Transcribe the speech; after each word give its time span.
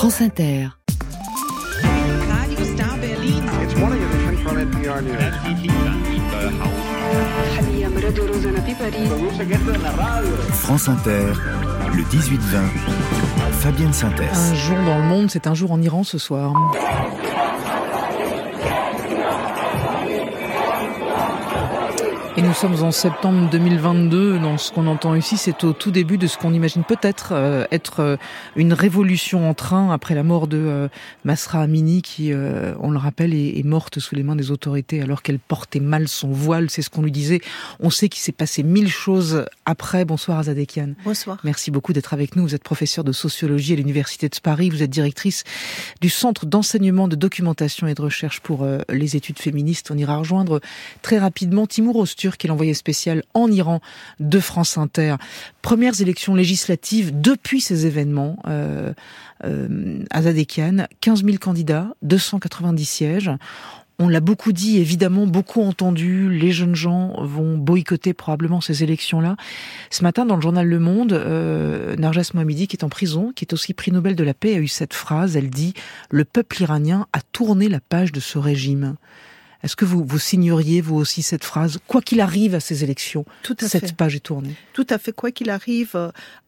France 0.00 0.22
Inter. 0.22 0.70
Radio 2.32 2.64
Star 2.74 2.96
Berlin. 2.96 3.44
It's 3.62 3.76
morning 3.76 4.02
edition 4.02 4.36
from 4.38 4.56
NPR 4.56 5.02
News. 5.02 5.20
France 10.52 10.88
Inter, 10.88 11.34
le 11.94 12.02
18-20, 12.04 12.40
Fabienne 13.52 13.92
Synthèse. 13.92 14.52
Un 14.52 14.54
jour 14.54 14.78
dans 14.86 14.96
le 14.96 15.04
monde, 15.04 15.30
c'est 15.30 15.46
un 15.46 15.52
jour 15.52 15.70
en 15.70 15.82
Iran 15.82 16.02
ce 16.02 16.16
soir. 16.16 16.54
Nous 22.50 22.56
sommes 22.56 22.82
en 22.82 22.90
septembre 22.90 23.48
2022. 23.48 24.40
Dans 24.40 24.58
ce 24.58 24.72
qu'on 24.72 24.88
entend 24.88 25.14
ici, 25.14 25.36
c'est 25.36 25.62
au 25.62 25.72
tout 25.72 25.92
début 25.92 26.18
de 26.18 26.26
ce 26.26 26.36
qu'on 26.36 26.52
imagine 26.52 26.82
peut-être 26.82 27.28
euh, 27.30 27.64
être 27.70 28.00
euh, 28.00 28.16
une 28.56 28.72
révolution 28.72 29.48
en 29.48 29.54
train 29.54 29.92
après 29.92 30.16
la 30.16 30.24
mort 30.24 30.48
de 30.48 30.56
euh, 30.56 30.88
Masra 31.22 31.62
Amini, 31.62 32.02
qui, 32.02 32.32
euh, 32.32 32.74
on 32.80 32.90
le 32.90 32.98
rappelle, 32.98 33.34
est, 33.34 33.56
est 33.56 33.62
morte 33.62 34.00
sous 34.00 34.16
les 34.16 34.24
mains 34.24 34.34
des 34.34 34.50
autorités 34.50 35.00
alors 35.00 35.22
qu'elle 35.22 35.38
portait 35.38 35.78
mal 35.78 36.08
son 36.08 36.32
voile. 36.32 36.70
C'est 36.70 36.82
ce 36.82 36.90
qu'on 36.90 37.02
lui 37.02 37.12
disait. 37.12 37.40
On 37.78 37.88
sait 37.88 38.08
qu'il 38.08 38.20
s'est 38.20 38.32
passé 38.32 38.64
mille 38.64 38.90
choses 38.90 39.44
après. 39.64 40.04
Bonsoir 40.04 40.40
Azadekian. 40.40 40.94
Bonsoir. 41.04 41.38
Merci 41.44 41.70
beaucoup 41.70 41.92
d'être 41.92 42.14
avec 42.14 42.34
nous. 42.34 42.42
Vous 42.42 42.56
êtes 42.56 42.64
professeur 42.64 43.04
de 43.04 43.12
sociologie 43.12 43.74
à 43.74 43.76
l'Université 43.76 44.28
de 44.28 44.36
Paris. 44.42 44.70
Vous 44.70 44.82
êtes 44.82 44.90
directrice 44.90 45.44
du 46.00 46.10
Centre 46.10 46.46
d'enseignement, 46.46 47.06
de 47.06 47.14
documentation 47.14 47.86
et 47.86 47.94
de 47.94 48.02
recherche 48.02 48.40
pour 48.40 48.64
euh, 48.64 48.80
les 48.88 49.14
études 49.14 49.38
féministes. 49.38 49.92
On 49.92 49.96
ira 49.96 50.16
rejoindre 50.16 50.60
très 51.00 51.18
rapidement 51.18 51.68
Timour 51.68 51.94
Ostur, 51.94 52.38
qui 52.40 52.46
est 52.46 52.48
l'envoyé 52.48 52.74
spécial 52.74 53.22
en 53.34 53.52
Iran 53.52 53.80
de 54.18 54.40
France 54.40 54.78
Inter. 54.78 55.16
Premières 55.60 56.00
élections 56.00 56.34
législatives 56.34 57.20
depuis 57.20 57.60
ces 57.60 57.86
événements. 57.86 58.38
Euh, 58.48 58.92
euh, 59.44 60.02
Azadekian, 60.10 60.86
15 61.02 61.24
000 61.24 61.36
candidats, 61.36 61.88
290 62.02 62.84
sièges. 62.84 63.30
On 63.98 64.08
l'a 64.08 64.20
beaucoup 64.20 64.52
dit, 64.52 64.78
évidemment, 64.78 65.26
beaucoup 65.26 65.60
entendu. 65.60 66.30
Les 66.30 66.52
jeunes 66.52 66.74
gens 66.74 67.22
vont 67.22 67.58
boycotter 67.58 68.14
probablement 68.14 68.62
ces 68.62 68.82
élections-là. 68.82 69.36
Ce 69.90 70.02
matin, 70.02 70.24
dans 70.24 70.36
le 70.36 70.40
journal 70.40 70.66
Le 70.66 70.78
Monde, 70.78 71.12
euh, 71.12 71.94
Narges 71.96 72.32
Mohammadi, 72.32 72.66
qui 72.66 72.76
est 72.76 72.84
en 72.84 72.88
prison, 72.88 73.32
qui 73.36 73.44
est 73.44 73.52
aussi 73.52 73.74
prix 73.74 73.92
Nobel 73.92 74.16
de 74.16 74.24
la 74.24 74.32
paix, 74.32 74.54
a 74.54 74.58
eu 74.58 74.68
cette 74.68 74.94
phrase. 74.94 75.36
Elle 75.36 75.50
dit 75.50 75.74
Le 76.08 76.24
peuple 76.24 76.62
iranien 76.62 77.06
a 77.12 77.20
tourné 77.20 77.68
la 77.68 77.80
page 77.80 78.12
de 78.12 78.20
ce 78.20 78.38
régime. 78.38 78.96
Est-ce 79.62 79.76
que 79.76 79.84
vous, 79.84 80.04
vous 80.04 80.18
signeriez, 80.18 80.80
vous 80.80 80.96
aussi, 80.96 81.22
cette 81.22 81.44
phrase 81.44 81.78
Quoi 81.86 82.00
qu'il 82.00 82.20
arrive 82.20 82.54
à 82.54 82.60
ces 82.60 82.82
élections, 82.84 83.24
Tout 83.42 83.56
à 83.60 83.68
cette 83.68 83.88
fait. 83.88 83.96
page 83.96 84.16
est 84.16 84.20
tournée? 84.20 84.54
Tout 84.72 84.86
à 84.88 84.98
fait. 84.98 85.12
Quoi 85.12 85.30
qu'il 85.32 85.50
arrive, 85.50 85.94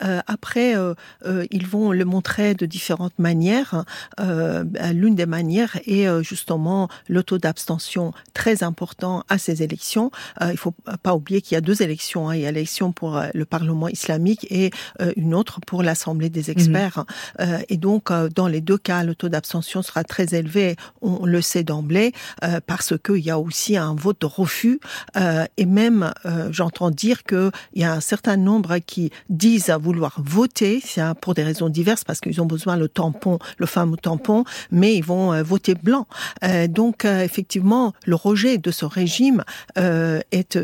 euh, 0.03 0.21
après, 0.27 0.77
euh, 0.77 0.95
euh, 1.27 1.45
ils 1.51 1.67
vont 1.67 1.93
le 1.93 2.05
montrer 2.05 2.55
de 2.55 2.65
différentes 2.67 3.19
manières. 3.19 3.85
Euh, 4.21 4.65
L'une 4.93 5.15
des 5.15 5.27
manières 5.27 5.79
est 5.87 6.07
euh, 6.07 6.23
justement 6.23 6.89
le 7.09 7.23
taux 7.23 7.39
d'abstention 7.39 8.13
très 8.35 8.63
important 8.63 9.25
à 9.29 9.39
ces 9.39 9.63
élections. 9.63 10.11
Euh, 10.41 10.51
il 10.53 10.57
faut 10.59 10.75
pas 11.03 11.15
oublier 11.15 11.43
qu'il 11.43 11.55
y 11.55 11.59
a 11.59 11.61
deux 11.61 11.83
élections. 11.83 12.29
hein. 12.31 12.35
Il 12.37 12.43
y 12.43 12.47
a 12.47 12.53
l'élection 12.53 12.93
pour 12.93 13.17
euh, 13.17 13.29
le 13.35 13.45
Parlement 13.45 13.89
islamique 13.89 14.47
et 14.51 14.71
euh, 15.01 15.13
une 15.17 15.35
autre 15.35 15.61
pour 15.67 15.83
l'Assemblée 15.83 16.31
des 16.31 16.51
experts. 16.51 17.05
Euh, 17.41 17.59
et 17.69 17.77
donc, 17.77 18.11
euh, 18.11 18.29
dans 18.35 18.49
les 18.49 18.61
deux 18.61 18.79
cas, 18.79 19.03
le 19.05 19.15
taux 19.15 19.29
d'abstention 19.29 19.83
sera 19.83 20.05
très 20.05 20.35
élevé. 20.35 20.77
On 21.03 21.27
le 21.27 21.43
sait 21.43 21.63
d'emblée 21.65 22.13
euh, 22.45 22.61
parce 22.67 22.97
qu'il 23.03 23.19
y 23.19 23.31
a 23.31 23.39
aussi 23.39 23.77
un 23.77 23.95
vote 23.95 24.21
de 24.21 24.27
refus. 24.27 24.81
Euh, 25.17 25.45
et 25.57 25.67
même, 25.67 26.13
euh, 26.25 26.49
j'entends 26.51 26.91
dire 26.91 27.25
qu'il 27.25 27.51
y 27.75 27.85
a 27.85 27.93
un 27.93 28.01
certain 28.01 28.37
nombre 28.37 28.79
qui 28.79 29.11
disent 29.29 29.71
vouloir 29.81 30.21
voter 30.25 30.83
c'est 30.85 31.03
pour 31.21 31.35
des 31.35 31.43
raisons 31.43 31.69
diverses 31.69 32.05
parce 32.05 32.21
qu'ils 32.21 32.41
ont 32.41 32.47
besoin 32.47 32.77
le 32.77 32.89
tampon, 32.89 33.39
le 33.59 33.67
fameux 33.67 33.97
tampon, 33.97 34.45
mais 34.71 34.97
ils 34.97 35.05
vont 35.05 35.33
euh, 35.33 35.43
voter 35.43 35.75
blanc. 35.75 36.07
Euh, 36.45 36.67
donc, 36.69 37.05
euh, 37.05 37.23
effectivement, 37.23 37.93
le 38.07 38.15
rejet 38.15 38.59
de 38.59 38.71
ce 38.71 38.85
régime 38.85 39.45
est 39.77 40.59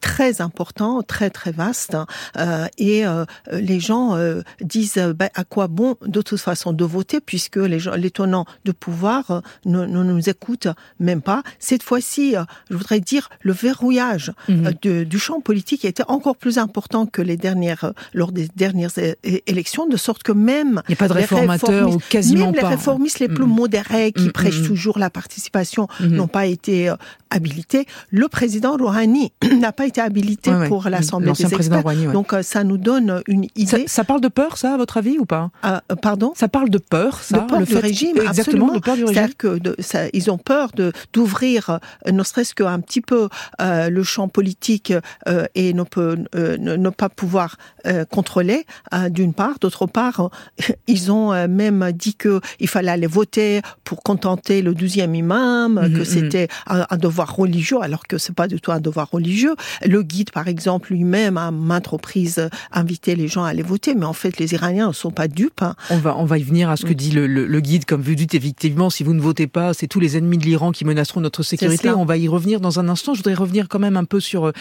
très 0.00 0.40
important, 0.40 1.02
très 1.02 1.30
très 1.30 1.52
vaste, 1.52 1.96
euh, 2.36 2.66
et 2.78 3.06
euh, 3.06 3.24
les 3.52 3.80
gens 3.80 4.14
euh, 4.16 4.42
disent 4.60 4.98
ben, 5.16 5.28
à 5.34 5.44
quoi 5.44 5.68
bon 5.68 5.96
de 6.06 6.22
toute 6.22 6.40
façon 6.40 6.72
de 6.72 6.84
voter 6.84 7.20
puisque 7.20 7.56
les 7.56 7.78
gens, 7.78 7.94
les 7.94 8.10
tenants 8.10 8.44
de 8.64 8.72
pouvoir 8.72 9.30
euh, 9.30 9.40
ne, 9.64 9.84
ne 9.86 10.02
nous 10.02 10.28
écoutent 10.28 10.68
même 10.98 11.22
pas. 11.22 11.42
Cette 11.58 11.82
fois-ci, 11.82 12.36
euh, 12.36 12.42
je 12.70 12.76
voudrais 12.76 13.00
dire 13.00 13.28
le 13.42 13.52
verrouillage 13.52 14.32
de- 14.48 15.04
du 15.04 15.18
champ 15.18 15.40
politique 15.40 15.84
était 15.84 16.04
encore 16.08 16.36
plus 16.36 16.58
important 16.58 17.06
que 17.06 17.22
les 17.22 17.36
dernières 17.36 17.92
lors 18.14 18.32
des 18.32 18.48
dernières 18.56 18.90
élections, 19.46 19.86
de 19.86 19.96
sorte 19.96 20.22
que 20.22 20.32
même 20.32 20.82
Il 20.88 20.92
n'y 20.92 20.94
a 20.94 20.96
pas 20.96 21.08
de 21.08 21.14
les 21.14 21.20
réformateurs 21.20 21.94
ou 21.94 21.98
quasiment 22.08 22.46
même 22.46 22.54
les 22.54 22.60
pas. 22.60 22.68
réformistes 22.68 23.18
les 23.18 23.28
plus 23.28 23.44
Mhm. 23.44 23.54
modérés 23.54 24.12
qui 24.12 24.24
Mhm, 24.24 24.32
prêchent 24.32 24.62
toujours 24.62 24.98
la 24.98 25.10
participation 25.10 25.88
Mhm. 26.00 26.08
n'ont 26.16 26.28
pas 26.28 26.46
été 26.46 26.88
euh, 26.88 26.96
habilités. 27.30 27.86
Le 28.10 28.28
président 28.28 28.76
Rouhani 28.76 29.32
n'a 29.60 29.72
pas 29.80 29.86
été 29.86 30.00
habilité 30.02 30.50
Ouais, 30.50 30.68
pour 30.68 30.88
l'Assemblée 30.90 31.32
des 31.32 31.54
experts. 31.54 31.86
Ouais. 31.86 32.12
Donc 32.12 32.32
euh, 32.34 32.42
ça 32.42 32.64
nous 32.64 32.76
donne 32.76 33.22
une 33.28 33.46
idée. 33.56 33.84
ça 33.86 34.04
parle 34.04 34.20
de 34.20 34.28
peur, 34.28 34.58
ça, 34.58 34.74
à 34.74 34.76
votre 34.76 34.96
avis, 34.98 35.16
ou 35.18 35.24
pas? 35.24 35.50
Euh, 35.64 35.78
euh, 35.90 35.96
pardon? 35.96 36.32
Ça 36.36 36.48
parle 36.48 36.68
de 36.68 36.78
peur, 36.78 37.22
ça 37.22 37.38
de 37.38 37.46
peur 37.46 37.60
le 37.60 37.66
du 37.66 37.72
fait- 37.72 37.78
régime, 37.80 38.16
Exactement, 38.18 38.66
absolument. 38.66 38.74
de 38.74 38.78
peur 38.80 38.96
du 38.96 39.04
régime. 39.04 39.34
Que 39.38 39.58
de- 39.58 39.76
ça- 39.78 40.08
ils 40.12 40.30
ont 40.30 40.36
peur 40.38 40.70
de 40.74 40.92
d'ouvrir, 41.14 41.70
euh, 41.70 42.12
ne 42.12 42.22
serait-ce 42.22 42.54
qu'un 42.54 42.80
petit 42.80 43.00
peu 43.00 43.28
euh, 43.62 43.88
le 43.88 44.02
champ 44.02 44.28
politique 44.28 44.92
et 45.54 45.72
ne, 45.72 45.82
peut, 45.84 46.16
ne, 46.34 46.76
ne 46.76 46.90
pas 46.90 47.08
pouvoir 47.08 47.56
contrôler, 48.10 48.66
d'une 49.10 49.32
part. 49.32 49.58
D'autre 49.60 49.86
part, 49.86 50.30
ils 50.86 51.10
ont 51.12 51.30
même 51.48 51.90
dit 51.94 52.14
que 52.14 52.40
il 52.58 52.68
fallait 52.68 52.90
aller 52.90 53.06
voter 53.06 53.62
pour 53.84 54.02
contenter 54.02 54.60
le 54.62 54.74
douzième 54.74 55.14
imam, 55.14 55.72
Mhm, 55.74 55.92
que 55.94 55.98
mhm. 56.00 56.04
c'était 56.04 56.48
un, 56.66 56.86
un 56.90 56.96
devoir 56.96 57.34
religieux, 57.34 57.78
alors 57.80 58.04
que 58.06 58.18
c'est 58.18 58.34
pas 58.34 58.48
du 58.48 58.60
tout 58.60 58.72
un 58.72 58.80
devoir 58.80 59.08
religieux. 59.10 59.54
Le 59.84 60.02
guide, 60.02 60.30
par 60.30 60.48
exemple, 60.48 60.92
lui-même 60.92 61.36
a 61.36 61.50
maintes 61.50 61.86
reprises 61.88 62.48
invité 62.72 63.14
les 63.16 63.28
gens 63.28 63.44
à 63.44 63.48
aller 63.50 63.62
voter, 63.62 63.94
mais 63.94 64.04
en 64.06 64.12
fait, 64.12 64.38
les 64.38 64.52
Iraniens 64.54 64.88
ne 64.88 64.92
sont 64.92 65.10
pas 65.10 65.28
dupes. 65.28 65.62
hein. 65.62 65.74
On 65.90 65.98
va, 65.98 66.16
on 66.16 66.24
va 66.24 66.38
y 66.38 66.42
venir 66.42 66.70
à 66.70 66.76
ce 66.76 66.84
que 66.84 66.92
dit 66.92 67.10
le, 67.10 67.26
le- 67.26 67.46
le 67.46 67.60
guide. 67.60 67.84
Comme 67.84 68.02
vous 68.02 68.14
dites, 68.14 68.34
effectivement, 68.34 68.90
si 68.90 69.02
vous 69.04 69.14
ne 69.14 69.20
votez 69.20 69.46
pas, 69.46 69.74
c'est 69.74 69.86
tous 69.86 70.00
les 70.00 70.16
ennemis 70.16 70.38
de 70.38 70.44
l'Iran 70.44 70.72
qui 70.72 70.84
menaceront 70.84 71.20
notre 71.20 71.42
sécurité. 71.42 71.90
On 71.90 72.04
va 72.04 72.16
y 72.16 72.28
revenir 72.28 72.60
dans 72.60 72.78
un 72.80 72.88
instant. 72.88 73.14
Je 73.14 73.18
voudrais 73.18 73.34
revenir 73.34 73.68
quand 73.68 73.78
même 73.78 73.96
un 73.96 74.04
peu 74.04 74.20
sur 74.20 74.52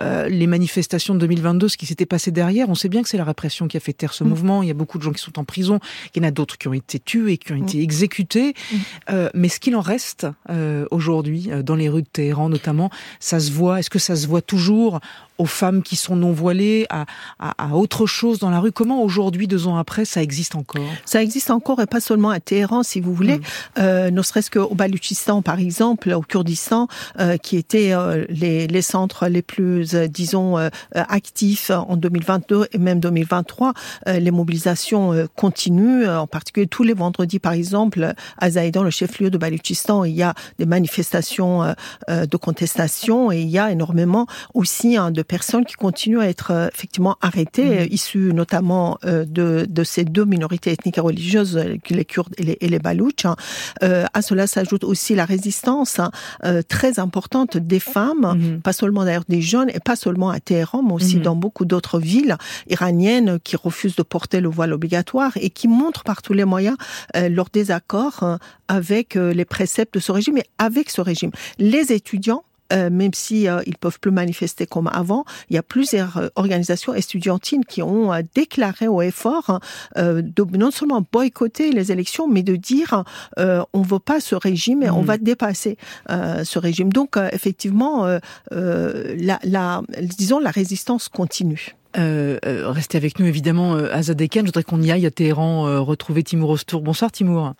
euh, 0.00 0.28
les 0.28 0.46
manifestations 0.46 1.14
de 1.14 1.20
2022, 1.20 1.68
ce 1.68 1.76
qui 1.76 1.86
s'était 1.86 2.06
passé 2.06 2.30
derrière. 2.30 2.68
On 2.68 2.74
sait 2.74 2.88
bien 2.88 3.02
que 3.02 3.08
c'est 3.08 3.16
la 3.18 3.24
répression 3.24 3.68
qui 3.68 3.76
a 3.76 3.80
fait 3.80 3.92
taire 3.92 4.12
ce 4.14 4.24
Mm. 4.24 4.28
mouvement. 4.28 4.62
Il 4.62 4.68
y 4.68 4.70
a 4.70 4.74
beaucoup 4.74 4.98
de 4.98 5.02
gens 5.02 5.12
qui 5.12 5.22
sont 5.22 5.38
en 5.38 5.44
prison. 5.44 5.78
Il 6.14 6.22
y 6.22 6.24
en 6.24 6.28
a 6.28 6.30
d'autres 6.30 6.58
qui 6.58 6.68
ont 6.68 6.72
été 6.74 6.98
tués, 6.98 7.36
qui 7.38 7.52
ont 7.52 7.56
Mm. 7.56 7.62
été 7.64 7.82
exécutés. 7.82 8.54
Mm. 8.72 8.76
Euh, 9.10 9.30
mais 9.34 9.48
ce 9.48 9.60
qu'il 9.60 9.74
en 9.76 9.80
reste 9.80 10.26
euh, 10.50 10.84
aujourd'hui, 10.90 11.48
euh, 11.50 11.62
dans 11.62 11.74
les 11.76 11.88
rues 11.88 12.02
de 12.02 12.08
Téhéran 12.08 12.48
notamment, 12.48 12.90
ça 13.20 13.40
se 13.40 13.50
voit. 13.52 13.78
Est-ce 13.80 13.90
que 13.90 13.98
ça 13.98 14.16
se 14.16 14.26
voit 14.26 14.42
toujours 14.42 14.57
toujours 14.58 14.98
aux 15.38 15.46
femmes 15.46 15.82
qui 15.82 15.96
sont 15.96 16.16
non 16.16 16.32
voilées, 16.32 16.86
à, 16.90 17.06
à, 17.38 17.70
à 17.70 17.74
autre 17.74 18.06
chose 18.06 18.38
dans 18.38 18.50
la 18.50 18.60
rue 18.60 18.72
Comment 18.72 19.02
aujourd'hui, 19.02 19.46
deux 19.46 19.66
ans 19.66 19.76
après, 19.76 20.04
ça 20.04 20.22
existe 20.22 20.54
encore? 20.54 20.82
Ça 21.04 21.22
existe 21.22 21.50
encore 21.50 21.80
et 21.80 21.86
pas 21.86 22.00
seulement 22.00 22.30
à 22.30 22.40
Téhéran, 22.40 22.82
si 22.82 23.00
vous 23.00 23.14
voulez, 23.14 23.38
Mm. 23.38 23.42
euh, 23.78 24.10
ne 24.10 24.22
serait-ce 24.22 24.50
qu'au 24.50 24.74
Baloutchistan, 24.74 25.42
par 25.42 25.58
exemple, 25.58 26.10
au 26.12 26.20
Kurdistan, 26.22 26.88
euh, 27.20 27.36
qui 27.36 27.56
étaient 27.56 27.92
euh, 27.92 28.24
les, 28.28 28.66
les 28.66 28.82
centres 28.82 29.26
les 29.28 29.42
plus, 29.42 29.94
euh, 29.94 30.06
disons, 30.08 30.58
euh, 30.58 30.68
actifs 30.94 31.70
en 31.70 31.96
2022 31.96 32.66
et 32.72 32.78
même 32.78 33.00
2023. 33.00 33.72
Euh, 34.06 34.18
les 34.18 34.30
mobilisations 34.30 35.12
euh, 35.12 35.26
continuent, 35.36 36.08
en 36.08 36.26
particulier 36.26 36.66
tous 36.66 36.82
les 36.82 36.94
vendredis, 36.94 37.38
par 37.38 37.52
exemple, 37.52 38.12
à 38.38 38.50
Zaïdan, 38.50 38.82
le 38.82 38.90
chef-lieu 38.90 39.30
de 39.30 39.38
Baloutchistan, 39.38 40.04
il 40.04 40.14
y 40.14 40.22
a 40.22 40.34
des 40.58 40.66
manifestations 40.66 41.74
de 42.08 42.36
contestation 42.36 43.30
et 43.32 43.40
il 43.40 43.48
y 43.48 43.58
a 43.58 43.70
énormément 43.70 44.26
aussi 44.54 44.96
hein, 44.96 45.10
de 45.10 45.22
personnes 45.28 45.64
qui 45.64 45.74
continuent 45.74 46.20
à 46.20 46.28
être 46.28 46.50
euh, 46.50 46.68
effectivement 46.74 47.16
arrêtées, 47.20 47.80
euh, 47.80 47.86
issues 47.90 48.32
notamment 48.34 48.98
euh, 49.04 49.24
de, 49.24 49.66
de 49.68 49.84
ces 49.84 50.04
deux 50.04 50.24
minorités 50.24 50.72
ethniques 50.72 50.98
et 50.98 51.02
religieuses, 51.02 51.56
euh, 51.56 51.76
les 51.90 52.04
Kurdes 52.04 52.34
et 52.38 52.42
les, 52.42 52.56
et 52.60 52.68
les 52.68 52.78
Baloutches. 52.78 53.26
hein. 53.26 53.36
Euh, 53.82 54.04
à 54.14 54.22
cela 54.22 54.46
s'ajoute 54.46 54.82
aussi 54.84 55.14
la 55.14 55.24
résistance 55.26 55.98
hein, 55.98 56.10
euh, 56.44 56.62
très 56.66 56.98
importante 56.98 57.56
des 57.56 57.78
femmes, 57.80 58.34
Mhm. 58.38 58.60
pas 58.62 58.72
seulement 58.72 59.04
d'ailleurs 59.04 59.24
des 59.28 59.42
jeunes, 59.42 59.68
et 59.70 59.80
pas 59.80 59.96
seulement 59.96 60.30
à 60.30 60.40
Téhéran, 60.40 60.82
mais 60.82 60.94
aussi 60.94 61.16
Mhm. 61.16 61.22
dans 61.22 61.36
beaucoup 61.36 61.64
d'autres 61.66 62.00
villes 62.00 62.36
iraniennes 62.68 63.38
qui 63.44 63.56
refusent 63.56 63.96
de 63.96 64.02
porter 64.02 64.40
le 64.40 64.48
voile 64.48 64.72
obligatoire 64.72 65.32
et 65.36 65.50
qui 65.50 65.68
montrent 65.68 66.04
par 66.04 66.22
tous 66.22 66.32
les 66.32 66.44
moyens 66.44 66.76
euh, 67.16 67.28
leur 67.28 67.48
désaccord 67.52 68.22
euh, 68.22 68.36
avec 68.68 69.14
les 69.14 69.44
préceptes 69.44 69.94
de 69.94 70.00
ce 70.00 70.12
régime 70.12 70.36
et 70.38 70.44
avec 70.58 70.90
ce 70.90 71.00
régime. 71.00 71.30
Les 71.58 71.92
étudiants 71.92 72.44
euh, 72.72 72.90
même 72.90 73.14
si 73.14 73.48
euh, 73.48 73.60
ils 73.66 73.76
peuvent 73.76 73.98
plus 74.00 74.10
manifester 74.10 74.66
comme 74.66 74.88
avant, 74.88 75.24
il 75.50 75.56
y 75.56 75.58
a 75.58 75.62
plusieurs 75.62 76.16
euh, 76.18 76.28
organisations 76.36 76.94
estudiantines 76.94 77.64
qui 77.64 77.82
ont 77.82 78.12
euh, 78.12 78.22
déclaré 78.34 78.88
au 78.88 79.02
effort 79.02 79.60
euh, 79.96 80.22
de 80.22 80.44
non 80.56 80.70
seulement 80.70 81.02
boycotter 81.12 81.72
les 81.72 81.92
élections, 81.92 82.28
mais 82.28 82.42
de 82.42 82.56
dire 82.56 83.04
euh, 83.38 83.62
on 83.72 83.82
veut 83.82 83.98
pas 83.98 84.20
ce 84.20 84.34
régime 84.34 84.82
et 84.82 84.90
on 84.90 85.00
Mhm. 85.00 85.06
va 85.06 85.18
dépasser 85.18 85.76
euh, 86.10 86.44
ce 86.44 86.58
régime. 86.58 86.92
Donc 86.92 87.16
euh, 87.16 87.28
effectivement, 87.32 88.06
la, 88.50 89.38
la, 89.44 89.82
disons 90.00 90.38
la 90.38 90.50
résistance 90.50 91.08
continue. 91.08 91.74
Euh, 91.96 92.38
euh, 92.44 92.70
restez 92.70 92.98
avec 92.98 93.18
nous 93.18 93.26
évidemment, 93.26 93.74
euh, 93.74 93.88
Azadekan. 93.92 94.40
Je 94.40 94.46
voudrais 94.46 94.62
qu'on 94.62 94.82
y 94.82 94.90
aille 94.92 95.06
à 95.06 95.10
Téhéran 95.10 95.66
euh, 95.66 95.80
retrouver 95.80 96.22
Timur 96.22 96.50
Ostour. 96.50 96.82
Bonsoir 96.82 97.10
Timur. 97.10 97.54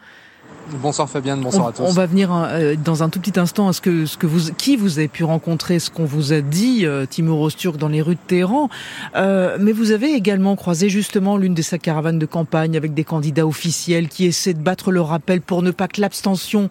Bonsoir 0.83 1.09
Fabienne, 1.09 1.41
bonsoir 1.41 1.67
on, 1.67 1.69
à 1.69 1.73
tous. 1.73 1.83
On 1.83 1.93
va 1.93 2.07
venir 2.07 2.31
euh, 2.33 2.75
dans 2.77 3.03
un 3.03 3.09
tout 3.09 3.21
petit 3.21 3.39
instant 3.41 3.69
à 3.69 3.73
ce 3.73 3.81
que, 3.81 4.07
ce 4.07 4.17
que 4.19 4.27
vous, 4.27 4.53
qui 4.53 4.77
vous 4.77 4.99
avez 4.99 5.09
pu 5.09 5.25
rencontrer, 5.25 5.79
ce 5.79 5.91
qu'on 5.91 6.05
vous 6.05 6.33
a 6.33 6.41
dit, 6.41 6.85
euh, 6.85 7.07
Timur 7.07 7.41
Osturk, 7.41 7.77
dans 7.77 7.89
les 7.89 8.03
rues 8.03 8.17
de 8.17 8.21
Téhéran. 8.27 8.69
Euh, 9.17 9.57
mais 9.61 9.73
vous 9.73 9.93
avez 9.93 10.13
également 10.13 10.57
croisé 10.57 10.89
justement 10.89 11.37
l'une 11.37 11.55
de 11.55 11.63
ces 11.63 11.79
caravanes 11.79 12.19
de 12.19 12.27
campagne 12.27 12.77
avec 12.77 12.95
des 12.95 13.05
candidats 13.05 13.47
officiels 13.47 14.09
qui 14.09 14.27
essaient 14.27 14.55
de 14.55 14.63
battre 14.63 14.93
le 14.93 15.01
rappel 15.01 15.41
pour 15.41 15.63
ne 15.63 15.71
pas 15.71 15.89
que 15.89 16.01
l'abstention 16.01 16.69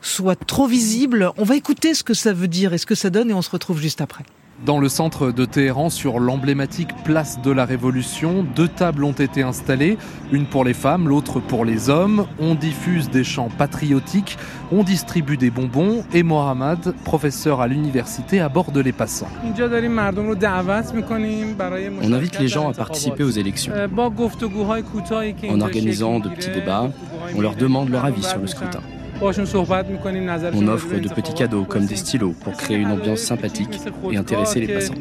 soit 0.00 0.38
trop 0.44 0.66
visible. 0.66 1.32
On 1.36 1.44
va 1.44 1.56
écouter 1.56 1.94
ce 1.94 2.04
que 2.04 2.14
ça 2.14 2.32
veut 2.32 2.48
dire 2.48 2.72
et 2.72 2.78
ce 2.78 2.86
que 2.86 2.94
ça 2.94 3.10
donne 3.10 3.30
et 3.30 3.34
on 3.34 3.42
se 3.42 3.50
retrouve 3.50 3.80
juste 3.80 4.00
après. 4.00 4.24
Dans 4.66 4.78
le 4.78 4.90
centre 4.90 5.32
de 5.32 5.46
Téhéran, 5.46 5.88
sur 5.88 6.20
l'emblématique 6.20 6.90
place 7.02 7.40
de 7.40 7.50
la 7.50 7.64
Révolution, 7.64 8.44
deux 8.54 8.68
tables 8.68 9.04
ont 9.04 9.12
été 9.12 9.42
installées, 9.42 9.96
une 10.32 10.44
pour 10.44 10.64
les 10.64 10.74
femmes, 10.74 11.08
l'autre 11.08 11.40
pour 11.40 11.64
les 11.64 11.88
hommes. 11.88 12.26
On 12.38 12.54
diffuse 12.54 13.08
des 13.08 13.24
chants 13.24 13.48
patriotiques, 13.48 14.36
on 14.70 14.82
distribue 14.82 15.38
des 15.38 15.50
bonbons 15.50 16.04
et 16.12 16.22
Mohamed, 16.22 16.94
professeur 17.04 17.62
à 17.62 17.68
l'université, 17.68 18.38
aborde 18.40 18.76
les 18.76 18.92
passants. 18.92 19.30
On 22.02 22.12
invite 22.12 22.38
les 22.38 22.48
gens 22.48 22.68
à 22.68 22.74
participer 22.74 23.24
aux 23.24 23.30
élections. 23.30 23.72
En 25.48 25.60
organisant 25.62 26.20
de 26.20 26.28
petits 26.28 26.50
débats, 26.50 26.90
on 27.34 27.40
leur 27.40 27.56
demande 27.56 27.88
leur 27.88 28.04
avis 28.04 28.22
sur 28.22 28.38
le 28.38 28.46
scrutin. 28.46 28.80
On 29.22 30.68
offre 30.68 30.98
de 30.98 31.08
petits 31.08 31.34
cadeaux 31.34 31.64
comme 31.64 31.84
des 31.84 31.96
stylos 31.96 32.34
pour 32.42 32.54
créer 32.54 32.78
une 32.78 32.90
ambiance 32.90 33.20
sympathique 33.20 33.78
et 34.10 34.16
intéresser 34.16 34.60
les 34.60 34.72
passants. 34.72 34.94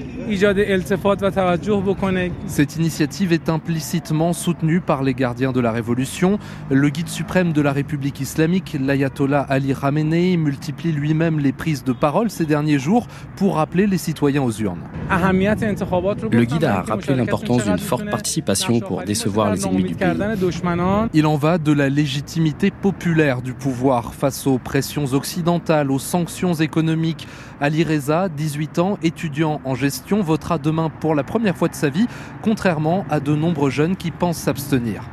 Cette 2.48 2.76
initiative 2.76 3.34
est 3.34 3.50
implicitement 3.50 4.34
soutenue 4.34 4.82
par 4.82 5.04
les 5.04 5.14
gardiens 5.14 5.52
de 5.52 5.60
la 5.60 5.72
Révolution. 5.72 6.38
Le 6.70 6.90
guide 6.90 7.08
suprême 7.08 7.54
de 7.54 7.62
la 7.62 7.72
République 7.72 8.20
islamique, 8.20 8.76
l'ayatollah 8.80 9.42
Ali 9.42 9.74
Khamenei, 9.74 10.38
multiplie 10.38 10.92
lui-même 10.92 11.40
les 11.40 11.54
prises 11.54 11.84
de 11.84 11.94
parole 11.94 12.30
ces 12.30 12.46
derniers 12.46 12.80
jours 12.80 13.08
pour 13.38 13.56
rappeler 13.56 13.88
les 13.88 13.98
citoyens 13.98 14.42
aux 14.42 14.52
urnes. 14.52 14.84
Le 16.32 16.44
guide 16.44 16.64
a 16.66 16.82
rappelé 16.82 17.16
l'importance 17.16 17.64
d'une 17.64 17.78
forte 17.78 18.10
participation 18.10 18.80
pour 18.80 19.04
décevoir 19.04 19.54
les 19.54 19.66
ennemis 19.66 19.84
du 19.84 19.96
pays. 19.96 20.10
Il 21.14 21.26
en 21.26 21.36
va 21.38 21.58
de 21.58 21.72
la 21.72 21.90
légitimité 21.90 22.70
populaire 22.72 23.42
du 23.42 23.54
pouvoir 23.54 24.09
face 24.14 24.48
aux 24.48 24.58
pressions 24.58 25.06
occidentales, 25.14 25.92
aux 25.92 26.00
sanctions 26.00 26.54
économiques. 26.54 27.28
Ali 27.62 27.84
Reza, 27.84 28.30
18 28.30 28.80
ans, 28.80 28.98
étudiant 29.04 29.62
en 29.66 29.76
gestion, 29.76 30.22
votera 30.22 30.58
demain 30.58 30.90
pour 30.90 31.16
la 31.16 31.24
première 31.24 31.58
fois 31.58 31.68
de 31.68 31.76
sa 31.76 31.90
vie, 31.90 32.08
contrairement 32.42 33.06
à 33.10 33.20
de 33.20 33.36
nombreux 33.36 33.70
jeunes 33.70 33.96
qui 33.96 34.12
pensent 34.12 34.38
s'abstenir. 34.38 35.04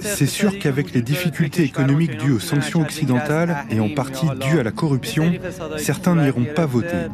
C'est 0.00 0.26
sûr 0.26 0.58
qu'avec 0.58 0.92
les 0.92 1.02
difficultés 1.02 1.62
économiques 1.62 2.16
dues 2.16 2.32
aux 2.32 2.40
sanctions 2.40 2.80
occidentales 2.80 3.64
et 3.70 3.80
en 3.80 3.88
partie 3.88 4.26
dues 4.40 4.58
à 4.58 4.62
la 4.62 4.70
corruption, 4.70 5.32
certains 5.76 6.14
n'iront 6.14 6.46
pas 6.54 6.66
voter. 6.66 7.08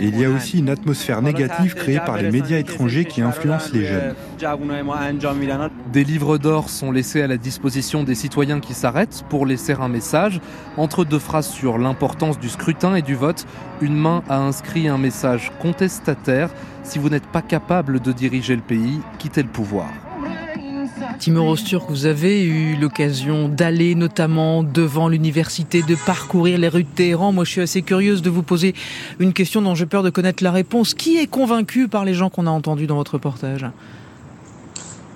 Et 0.00 0.06
il 0.06 0.18
y 0.18 0.24
a 0.24 0.30
aussi 0.30 0.58
une 0.58 0.70
atmosphère 0.70 1.22
négative 1.22 1.74
créée 1.74 2.00
par 2.00 2.16
les 2.16 2.30
médias 2.30 2.58
étrangers 2.58 3.04
qui 3.04 3.22
influencent 3.22 3.70
les 3.72 3.86
jeunes. 3.86 4.14
Des 5.92 6.04
livres 6.04 6.38
d'or 6.38 6.68
sont 6.70 6.92
laissés 6.92 7.22
à 7.22 7.26
la 7.26 7.36
disposition 7.36 8.04
des 8.04 8.14
citoyens 8.14 8.60
qui 8.60 8.74
s'arrêtent 8.74 9.24
pour 9.28 9.46
laisser 9.46 9.72
un 9.72 9.88
message. 9.88 10.40
Entre 10.76 11.04
deux 11.04 11.18
phrases 11.18 11.48
sur 11.48 11.78
l'importance 11.78 12.38
du 12.38 12.48
scrutin 12.48 12.94
et 12.94 13.02
du 13.02 13.14
vote, 13.14 13.46
une 13.80 13.96
main 13.96 14.22
a 14.28 14.38
inscrit 14.38 14.88
un 14.88 14.98
message 14.98 15.52
contestataire. 15.60 16.50
Si 16.82 16.98
vous 16.98 17.08
n'êtes 17.08 17.26
pas 17.26 17.42
capable 17.42 18.00
de 18.00 18.12
diriger 18.12 18.56
le 18.56 18.62
pays, 18.62 19.00
quittez 19.18 19.42
le 19.42 19.48
pouvoir. 19.48 19.88
Timur 21.20 21.44
Osturk, 21.48 21.90
vous 21.90 22.06
avez 22.06 22.42
eu 22.42 22.76
l'occasion 22.76 23.50
d'aller 23.50 23.94
notamment 23.94 24.62
devant 24.62 25.06
l'université, 25.06 25.82
de 25.82 25.94
parcourir 25.94 26.56
les 26.56 26.68
rues 26.68 26.84
de 26.84 26.88
Téhéran. 26.88 27.30
Moi, 27.30 27.44
je 27.44 27.50
suis 27.50 27.60
assez 27.60 27.82
curieuse 27.82 28.22
de 28.22 28.30
vous 28.30 28.42
poser 28.42 28.74
une 29.18 29.34
question 29.34 29.60
dont 29.60 29.74
j'ai 29.74 29.84
peur 29.84 30.02
de 30.02 30.08
connaître 30.08 30.42
la 30.42 30.50
réponse. 30.50 30.94
Qui 30.94 31.18
est 31.18 31.26
convaincu 31.26 31.88
par 31.88 32.06
les 32.06 32.14
gens 32.14 32.30
qu'on 32.30 32.46
a 32.46 32.50
entendus 32.50 32.86
dans 32.86 32.96
votre 32.96 33.12
reportage? 33.12 33.66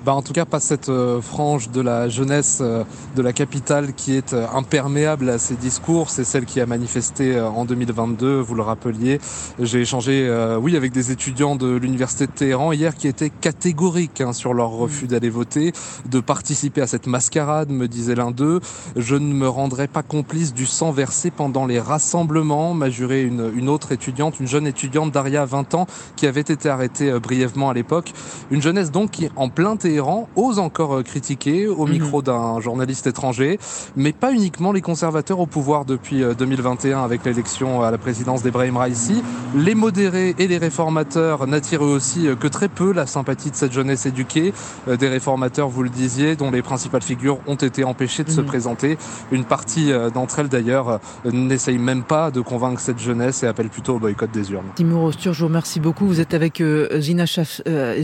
Bah, 0.05 0.13
en 0.15 0.21
tout 0.21 0.35
cas, 0.35 0.45
pas 0.45 0.61
cette 0.61 0.91
euh, 0.91 1.23
frange 1.23 1.71
de 1.71 1.81
la 1.81 2.11
jeunesse 2.11 2.59
euh, 2.61 2.85
de 3.17 3.23
la 3.23 3.33
capitale 3.33 3.95
qui 3.95 4.15
est 4.15 4.35
euh, 4.35 4.47
imperméable 4.53 5.31
à 5.31 5.39
ces 5.39 5.55
discours. 5.55 6.11
C'est 6.11 6.25
celle 6.25 6.45
qui 6.45 6.61
a 6.61 6.67
manifesté 6.67 7.35
euh, 7.35 7.49
en 7.49 7.65
2022, 7.65 8.39
vous 8.39 8.55
le 8.55 8.61
rappeliez. 8.61 9.19
J'ai 9.59 9.81
échangé, 9.81 10.27
euh, 10.29 10.59
oui, 10.59 10.77
avec 10.77 10.93
des 10.93 11.11
étudiants 11.11 11.57
de 11.57 11.75
l'université 11.75 12.27
de 12.27 12.33
Téhéran 12.33 12.73
hier 12.73 12.95
qui 12.95 13.09
étaient 13.09 13.31
catégoriques 13.31 14.21
hein, 14.21 14.35
sur 14.35 14.53
leur 14.53 14.71
refus 14.71 15.07
d'aller 15.07 15.31
voter, 15.31 15.73
de 16.05 16.21
participer 16.21 16.83
à 16.83 16.87
cette 16.87 17.07
mascarade, 17.07 17.71
me 17.71 17.89
disait 17.89 18.15
l'un 18.15 18.31
d'eux. 18.31 18.61
Je 18.97 19.17
ne 19.17 19.33
me 19.33 19.49
rendrai 19.49 19.89
pas 19.89 20.03
complice 20.03 20.53
du 20.53 20.67
sang 20.67 20.93
versé 20.93 21.31
pendant 21.31 21.65
les 21.65 21.81
rassemblements, 21.81 22.75
m'a 22.75 22.91
juré 22.91 23.23
une, 23.23 23.51
une 23.57 23.71
autre 23.71 23.93
étudiante, 23.93 24.39
une 24.39 24.49
jeune 24.49 24.67
étudiante, 24.67 25.13
Daria, 25.13 25.47
20 25.47 25.75
ans, 25.75 25.87
qui 26.17 26.27
avait 26.27 26.43
été 26.43 26.69
arrêtée 26.69 27.11
euh, 27.11 27.21
brièvement 27.21 27.71
à 27.71 27.75
l'époque. 27.75 28.13
Une 28.51 28.61
jeunesse 28.61 28.91
donc 28.91 29.13
qui, 29.13 29.31
en 29.37 29.49
plein 29.49 29.77
Téhéran, 29.77 29.94
ose 30.01 30.59
encore 30.59 30.97
euh, 30.97 31.03
critiquer 31.03 31.67
au 31.67 31.87
micro 31.87 32.23
d'un 32.23 32.61
journaliste 32.61 33.07
étranger, 33.07 33.59
mais 33.97 34.13
pas 34.13 34.33
uniquement 34.33 34.73
les 34.73 34.81
conservateurs 34.81 35.41
au 35.41 35.47
pouvoir 35.47 35.85
depuis 35.85 36.23
2021 36.39 37.03
avec 37.03 37.25
l'élection 37.25 37.83
à 37.83 37.91
la 37.91 37.99
présidence 37.99 38.43
d'Ebrahim 38.43 38.77
Raisi. 38.77 39.23
Les 39.57 39.75
modérés 39.75 40.35
et 40.39 40.47
les 40.49 40.59
réformateurs 40.59 41.47
n'attirent 41.47 41.85
eux 41.85 41.95
aussi 41.95 42.27
euh, 42.29 42.37
que 42.37 42.47
très 42.49 42.69
peu 42.69 42.93
la 42.93 43.07
sympathie 43.07 43.51
de 43.51 43.57
cette 43.57 43.73
jeunesse 43.73 44.07
éduquée. 44.07 44.53
Euh, 44.89 44.97
Des 44.97 45.09
réformateurs, 45.09 45.69
vous 45.69 45.83
le 45.83 45.89
disiez, 45.91 46.37
dont 46.37 46.51
les 46.51 46.63
principales 46.63 47.03
figures 47.03 47.39
ont 47.47 47.55
été 47.57 47.85
empêchées 47.85 48.25
de 48.25 48.31
se 48.31 48.41
Mhm. 48.41 48.47
présenter. 48.47 48.99
Une 49.33 49.45
partie 49.45 49.93
euh, 49.93 50.11
d'entre 50.11 50.39
elles 50.39 50.49
d'ailleurs 50.49 50.89
euh, 50.89 50.99
n'essaye 51.33 51.79
même 51.79 52.03
pas 52.03 52.31
de 52.31 52.41
convaincre 52.41 52.81
cette 52.81 52.99
jeunesse 52.99 53.43
et 53.43 53.47
appelle 53.47 53.69
plutôt 53.69 53.95
au 53.97 53.99
boycott 53.99 54.31
des 54.33 54.51
urnes. 54.53 54.67
Timur 54.75 55.03
Ostur, 55.05 55.33
je 55.33 55.41
vous 55.41 55.47
remercie 55.47 55.81
beaucoup. 55.81 56.07
Vous 56.07 56.21
êtes 56.21 56.35
avec 56.35 56.61
euh, 56.61 57.01
Zina, 57.01 57.27
Chaf, 57.27 57.61
euh, 57.69 58.03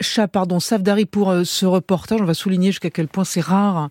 Shah, 0.00 0.28
pardon, 0.28 0.60
Safdari 0.60 1.06
pour 1.06 1.31
euh, 1.32 1.44
ce 1.44 1.66
reportage. 1.66 2.20
On 2.20 2.24
va 2.24 2.34
souligner 2.34 2.70
jusqu'à 2.70 2.90
quel 2.90 3.08
point 3.08 3.24
c'est 3.24 3.40
rare 3.40 3.88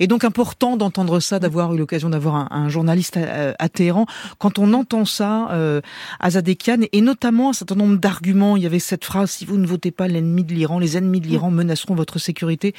et 0.00 0.06
donc 0.06 0.24
important 0.24 0.76
d'entendre 0.76 1.20
ça, 1.20 1.38
d'avoir 1.38 1.74
eu 1.74 1.78
l'occasion 1.78 2.10
d'avoir 2.10 2.36
un, 2.36 2.48
un 2.50 2.68
journaliste 2.68 3.16
à, 3.16 3.54
à 3.58 3.68
Téhéran. 3.68 4.06
Quand 4.38 4.58
on 4.58 4.72
entend 4.72 5.04
ça, 5.04 5.50
euh, 5.52 5.80
Azadekian, 6.20 6.78
et 6.92 7.00
notamment 7.00 7.50
un 7.50 7.52
certain 7.52 7.74
nombre 7.74 7.96
d'arguments, 7.96 8.56
il 8.56 8.62
y 8.62 8.66
avait 8.66 8.78
cette 8.78 9.04
phrase 9.04 9.30
si 9.30 9.44
vous 9.44 9.58
ne 9.58 9.66
votez 9.66 9.90
pas 9.90 10.08
l'ennemi 10.08 10.44
de 10.44 10.52
l'Iran, 10.52 10.78
les 10.78 10.96
ennemis 10.96 11.20
de 11.20 11.26
l'Iran 11.26 11.50
menaceront 11.50 11.94
votre 11.94 12.18
sécurité. 12.18 12.74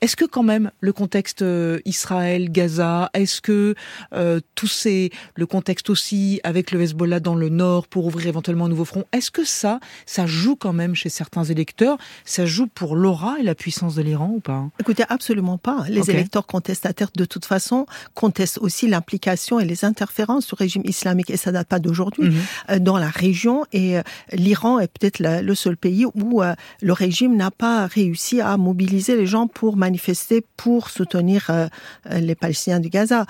Est-ce 0.00 0.16
que 0.16 0.24
quand 0.24 0.42
même 0.42 0.70
le 0.80 0.92
contexte 0.92 1.42
euh, 1.42 1.80
Israël, 1.84 2.50
Gaza, 2.50 3.10
est-ce 3.14 3.40
que 3.40 3.74
euh, 4.12 4.40
tous 4.54 4.66
ces 4.66 5.10
le 5.34 5.46
contexte 5.46 5.90
aussi 5.90 6.40
avec 6.44 6.70
le 6.70 6.80
Hezbollah 6.82 7.20
dans 7.20 7.34
le 7.34 7.48
nord 7.48 7.88
pour 7.88 8.06
ouvrir 8.06 8.26
éventuellement 8.26 8.66
un 8.66 8.68
nouveau 8.68 8.84
front, 8.84 9.04
est-ce 9.12 9.30
que 9.30 9.44
ça, 9.44 9.80
ça 10.06 10.26
joue 10.26 10.56
quand 10.56 10.72
même 10.72 10.94
chez 10.94 11.08
certains 11.08 11.44
électeurs? 11.44 11.98
Ça 12.24 12.46
joue 12.46 12.66
pour 12.66 12.96
l'aura 12.96 13.36
et 13.40 13.42
la 13.42 13.53
puissance 13.54 13.94
de 13.94 14.02
l'Iran 14.02 14.32
ou 14.36 14.40
pas 14.40 14.68
Écoutez, 14.80 15.04
absolument 15.08 15.58
pas. 15.58 15.84
Les 15.88 16.00
Ok. 16.02 16.08
électeurs 16.10 16.46
contestataires, 16.46 17.10
de 17.16 17.24
toute 17.24 17.44
façon, 17.44 17.86
contestent 18.14 18.58
aussi 18.58 18.86
l'implication 18.88 19.60
et 19.60 19.64
les 19.64 19.84
interférences 19.84 20.46
du 20.48 20.54
régime 20.54 20.82
islamique, 20.84 21.30
et 21.30 21.36
ça 21.36 21.52
date 21.52 21.68
pas 21.68 21.78
d'aujourd'hui, 21.78 22.28
Mhm. 22.28 22.34
euh, 22.70 22.78
dans 22.78 22.98
la 22.98 23.08
région. 23.08 23.64
Et 23.72 23.98
euh, 23.98 24.02
l'Iran 24.32 24.78
est 24.80 24.88
peut-être 24.88 25.18
la- 25.18 25.42
le 25.42 25.54
seul 25.54 25.76
pays 25.76 26.06
où 26.14 26.42
euh, 26.42 26.54
le 26.82 26.92
régime 26.92 27.36
n'a 27.36 27.50
pas 27.50 27.86
réussi 27.86 28.40
à 28.40 28.56
mobiliser 28.56 29.16
les 29.16 29.26
gens 29.26 29.46
pour 29.46 29.76
manifester, 29.76 30.44
pour 30.56 30.88
soutenir 30.90 31.50
les 32.10 32.34
Palestiniens 32.34 32.80
du 32.80 32.88
Gaza. 32.88 33.26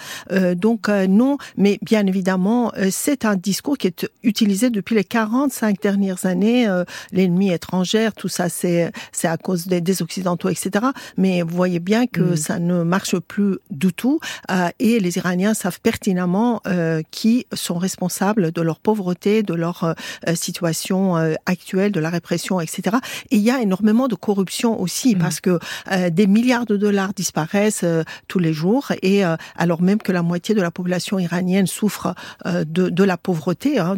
Donc 0.57 0.89
non, 0.89 1.39
mais 1.57 1.79
bien 1.83 2.07
évidemment, 2.07 2.73
c'est 2.91 3.25
un 3.25 3.37
discours 3.37 3.77
qui 3.79 3.87
est 3.89 4.09
utilisé 4.23 4.71
depuis 4.71 4.95
les 4.95 5.05
45 5.05 5.81
dernières 5.81 6.27
années. 6.27 6.67
L'ennemi 7.13 7.51
étrangère, 7.53 8.13
tout 8.15 8.29
ça, 8.29 8.49
c'est 8.49 8.93
c'est 9.13 9.29
à 9.29 9.37
cause 9.37 9.67
des, 9.67 9.81
des 9.81 10.03
occidentaux, 10.03 10.14
etc. 10.51 10.87
Mais 11.17 11.43
vous 11.43 11.55
voyez 11.57 11.81
bien 11.81 12.07
que 12.07 12.23
Mhm. 12.23 12.37
ça 12.37 12.59
ne 12.59 12.83
marche 12.83 13.17
plus 13.19 13.59
du 13.71 13.93
tout. 13.93 14.19
euh, 14.51 14.69
et 14.79 15.01
les 15.01 15.17
Iraniens 15.17 15.55
savent 15.55 15.81
pertinemment 15.81 16.61
euh, 16.67 17.03
qui 17.11 17.47
sont 17.53 17.79
responsables 17.79 18.53
de 18.53 18.63
leur 18.63 18.79
pauvreté, 18.81 19.43
de 19.43 19.55
leur 19.55 19.85
euh, 19.85 19.93
euh, 20.29 20.35
situation 20.35 21.17
euh, 21.17 21.35
actuelle, 21.47 21.93
de 21.93 22.01
la 22.01 22.11
répression, 22.11 22.61
etc. 22.61 22.97
Et 23.31 23.37
il 23.37 23.43
y 23.43 23.51
a 23.51 23.61
énormément 23.69 24.09
de 24.09 24.15
corruption 24.29 24.71
aussi 24.81 25.15
Mhm. 25.15 25.21
parce 25.25 25.41
que 25.41 25.59
euh, 25.93 26.11
des 26.11 26.27
milliards 26.27 26.67
de 26.67 26.77
dollars 26.77 27.13
disparaissent 27.15 27.85
tous 28.29 28.39
les 28.47 28.53
jours 28.53 28.85
et 29.03 29.23
alors 29.65 29.81
même 29.83 29.99
que 30.07 30.13
la 30.13 30.23
moitié 30.23 30.55
de 30.55 30.63
la 30.69 30.71
population 30.71 31.19
iranienne 31.19 31.67
souffre 31.67 32.15
de, 32.45 32.85
de 33.01 33.05
la 33.13 33.17
pauvreté, 33.17 33.71
hein, 33.79 33.97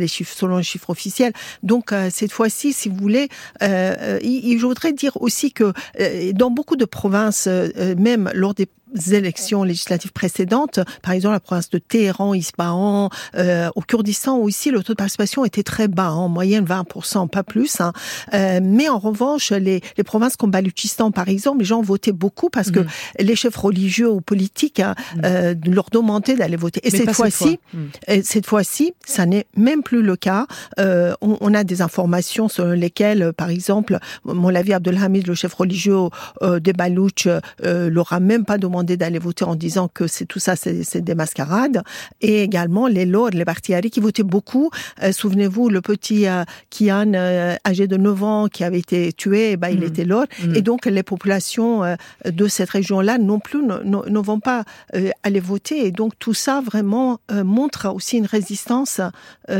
les 0.00 0.08
chiffres 0.14 0.34
selon 0.42 0.56
les 0.58 0.62
chiffres 0.72 0.90
officiels. 0.90 1.32
Donc 1.62 1.86
cette 2.10 2.32
fois-ci, 2.32 2.72
si 2.72 2.88
vous 2.88 2.96
voulez, 3.06 3.28
je 3.60 4.66
voudrais 4.66 4.92
dire 4.92 5.14
aussi 5.20 5.31
que 5.50 5.72
euh, 6.00 6.32
dans 6.32 6.50
beaucoup 6.50 6.76
de 6.76 6.84
provinces, 6.84 7.46
euh, 7.46 7.68
euh, 7.76 7.94
même 7.96 8.30
lors 8.34 8.54
des 8.54 8.68
élections 9.10 9.64
législatives 9.64 10.12
précédentes, 10.12 10.80
par 11.02 11.14
exemple 11.14 11.34
la 11.34 11.40
province 11.40 11.70
de 11.70 11.78
Téhéran, 11.78 12.34
Ispahan, 12.34 13.10
euh, 13.34 13.70
au 13.74 13.80
Kurdistan 13.80 14.38
où 14.38 14.48
ici 14.48 14.70
le 14.70 14.82
taux 14.82 14.92
de 14.92 14.96
participation 14.96 15.44
était 15.44 15.62
très 15.62 15.88
bas, 15.88 16.12
en 16.12 16.28
moyenne 16.28 16.64
20%, 16.64 17.28
pas 17.28 17.42
plus. 17.42 17.80
Hein. 17.80 17.92
Euh, 18.34 18.60
mais 18.62 18.88
en 18.88 18.98
revanche, 18.98 19.50
les, 19.50 19.80
les 19.96 20.04
provinces 20.04 20.36
comme 20.36 20.50
Baluchistan, 20.50 21.10
par 21.10 21.28
exemple, 21.28 21.60
les 21.60 21.64
gens 21.64 21.82
votaient 21.82 22.12
beaucoup 22.12 22.50
parce 22.50 22.70
que 22.70 22.80
mm. 22.80 22.86
les 23.20 23.36
chefs 23.36 23.56
religieux 23.56 24.10
ou 24.10 24.20
politiques 24.20 24.80
hein, 24.80 24.94
mm. 25.16 25.20
euh, 25.24 25.54
leur 25.66 25.90
demandaient 25.90 26.36
d'aller 26.36 26.56
voter. 26.56 26.80
Et 26.84 26.90
cette 26.90 27.12
fois-ci, 27.12 27.58
mm. 27.74 28.22
cette 28.22 28.46
fois-ci, 28.46 28.94
ça 29.04 29.26
n'est 29.26 29.46
même 29.56 29.82
plus 29.82 30.02
le 30.02 30.16
cas. 30.16 30.46
Euh, 30.78 31.14
on, 31.20 31.36
on, 31.40 31.54
a 31.54 31.64
des 31.64 31.82
informations 31.82 32.48
sur 32.48 32.66
lesquelles, 32.66 33.32
par 33.32 33.50
exemple, 33.50 33.98
Moulavi 34.24 34.72
Abdelhamid, 34.72 35.26
le 35.26 35.34
chef 35.34 35.54
religieux 35.54 35.96
euh, 36.42 36.60
des 36.60 36.72
Balouches, 36.72 37.28
euh, 37.64 37.90
leur 37.90 38.12
a 38.12 38.20
même 38.20 38.44
pas 38.44 38.58
demandé 38.82 38.96
d'aller 38.96 39.18
voter 39.18 39.44
en 39.44 39.54
disant 39.54 39.88
que 39.88 40.06
c'est 40.06 40.26
tout 40.26 40.38
ça, 40.38 40.56
c'est 40.56 41.00
des 41.00 41.14
mascarades. 41.14 41.82
Et 42.20 42.42
également 42.42 42.86
les 42.88 43.06
Lords, 43.06 43.30
les 43.30 43.44
Bartiari 43.44 43.90
qui 43.90 44.00
votaient 44.00 44.22
beaucoup. 44.22 44.70
Euh, 45.02 45.12
souvenez-vous, 45.12 45.68
le 45.68 45.80
petit 45.80 46.26
euh, 46.26 46.44
Kian, 46.70 47.12
euh, 47.14 47.54
âgé 47.66 47.86
de 47.86 47.96
9 47.96 48.22
ans, 48.24 48.48
qui 48.48 48.64
avait 48.64 48.80
été 48.80 49.12
tué, 49.12 49.52
eh 49.52 49.56
ben, 49.56 49.68
il 49.68 49.80
mm. 49.80 49.84
était 49.84 50.04
Lord. 50.04 50.26
Mm. 50.42 50.56
Et 50.56 50.62
donc 50.62 50.86
les 50.86 51.02
populations 51.02 51.96
de 52.24 52.48
cette 52.48 52.70
région-là 52.70 53.18
non 53.18 53.38
plus 53.38 53.62
ne, 53.62 53.78
ne, 53.84 54.18
vont 54.18 54.40
pas 54.40 54.64
aller 55.22 55.40
voter. 55.40 55.86
Et 55.86 55.92
donc 55.92 56.12
tout 56.18 56.34
ça 56.34 56.60
vraiment 56.60 57.18
montre 57.30 57.88
aussi 57.94 58.18
une 58.18 58.26
résistance, 58.26 59.00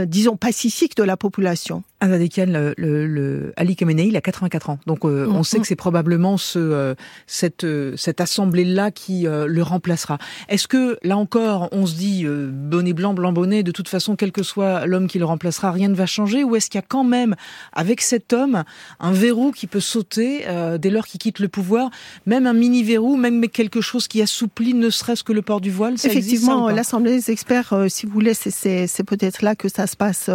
disons, 0.07 0.37
pacifique 0.37 0.97
de 0.97 1.03
la 1.03 1.17
population. 1.17 1.83
Azadékian, 2.01 2.47
le, 2.47 2.75
le, 3.07 3.53
Ali 3.57 3.77
Khamenei, 3.77 4.09
il 4.09 4.17
a 4.17 4.21
84 4.21 4.71
ans. 4.71 4.79
Donc 4.87 5.05
on 5.05 5.43
sait 5.43 5.61
que 5.61 5.67
c'est 5.67 5.77
probablement 5.77 6.37
ce, 6.37 6.95
cette, 7.27 7.67
cette 7.97 8.21
assemblée-là 8.21 8.91
qui 8.91 9.12
le 9.25 9.63
remplacera. 9.63 10.19
Est-ce 10.49 10.69
que, 10.69 10.99
là 11.03 11.17
encore, 11.17 11.69
on 11.73 11.87
se 11.87 11.95
dit 11.95 12.25
bonnet 12.27 12.93
blanc, 12.93 13.15
blanc 13.15 13.33
bonnet, 13.33 13.63
de 13.63 13.71
toute 13.71 13.89
façon, 13.89 14.17
quel 14.17 14.33
que 14.33 14.43
soit 14.43 14.87
l'homme 14.87 15.07
qui 15.07 15.19
le 15.19 15.25
remplacera, 15.25 15.71
rien 15.71 15.89
ne 15.89 15.95
va 15.95 16.07
changer 16.07 16.45
Ou 16.45 16.57
est-ce 16.57 16.71
qu'il 16.71 16.79
y 16.79 16.83
a 16.83 16.87
quand 16.87 17.05
même, 17.05 17.35
avec 17.73 18.01
cet 18.01 18.33
homme, 18.33 18.65
un 19.01 19.13
verrou 19.13 19.53
qui 19.53 19.67
peut 19.67 19.81
sauter 19.81 20.45
dès 20.79 20.91
lors 20.91 21.07
qu'il 21.07 21.21
quitte 21.21 21.39
le 21.39 21.49
pouvoir 21.49 21.91
Même 22.27 22.47
un 22.47 22.53
mini-verrou, 22.53 23.17
même 23.17 23.49
quelque 23.49 23.81
chose 23.81 24.09
qui 24.09 24.23
assouplit 24.23 24.75
ne 24.75 24.91
serait-ce 24.91 25.25
que 25.25 25.33
le 25.33 25.43
port 25.43 25.61
du 25.61 25.71
voile 25.71 25.99
ça 25.99 26.09
Effectivement, 26.09 26.69
l'Assemblée 26.69 27.17
des 27.17 27.31
experts, 27.31 27.75
si 27.89 28.07
vous 28.07 28.13
voulez, 28.13 28.35
c'est 28.35 29.05
peut-être 29.05 29.43
là 29.43 29.55
que 29.55 29.69
ça 29.69 29.87
se 29.87 29.97
passe. 29.97 30.31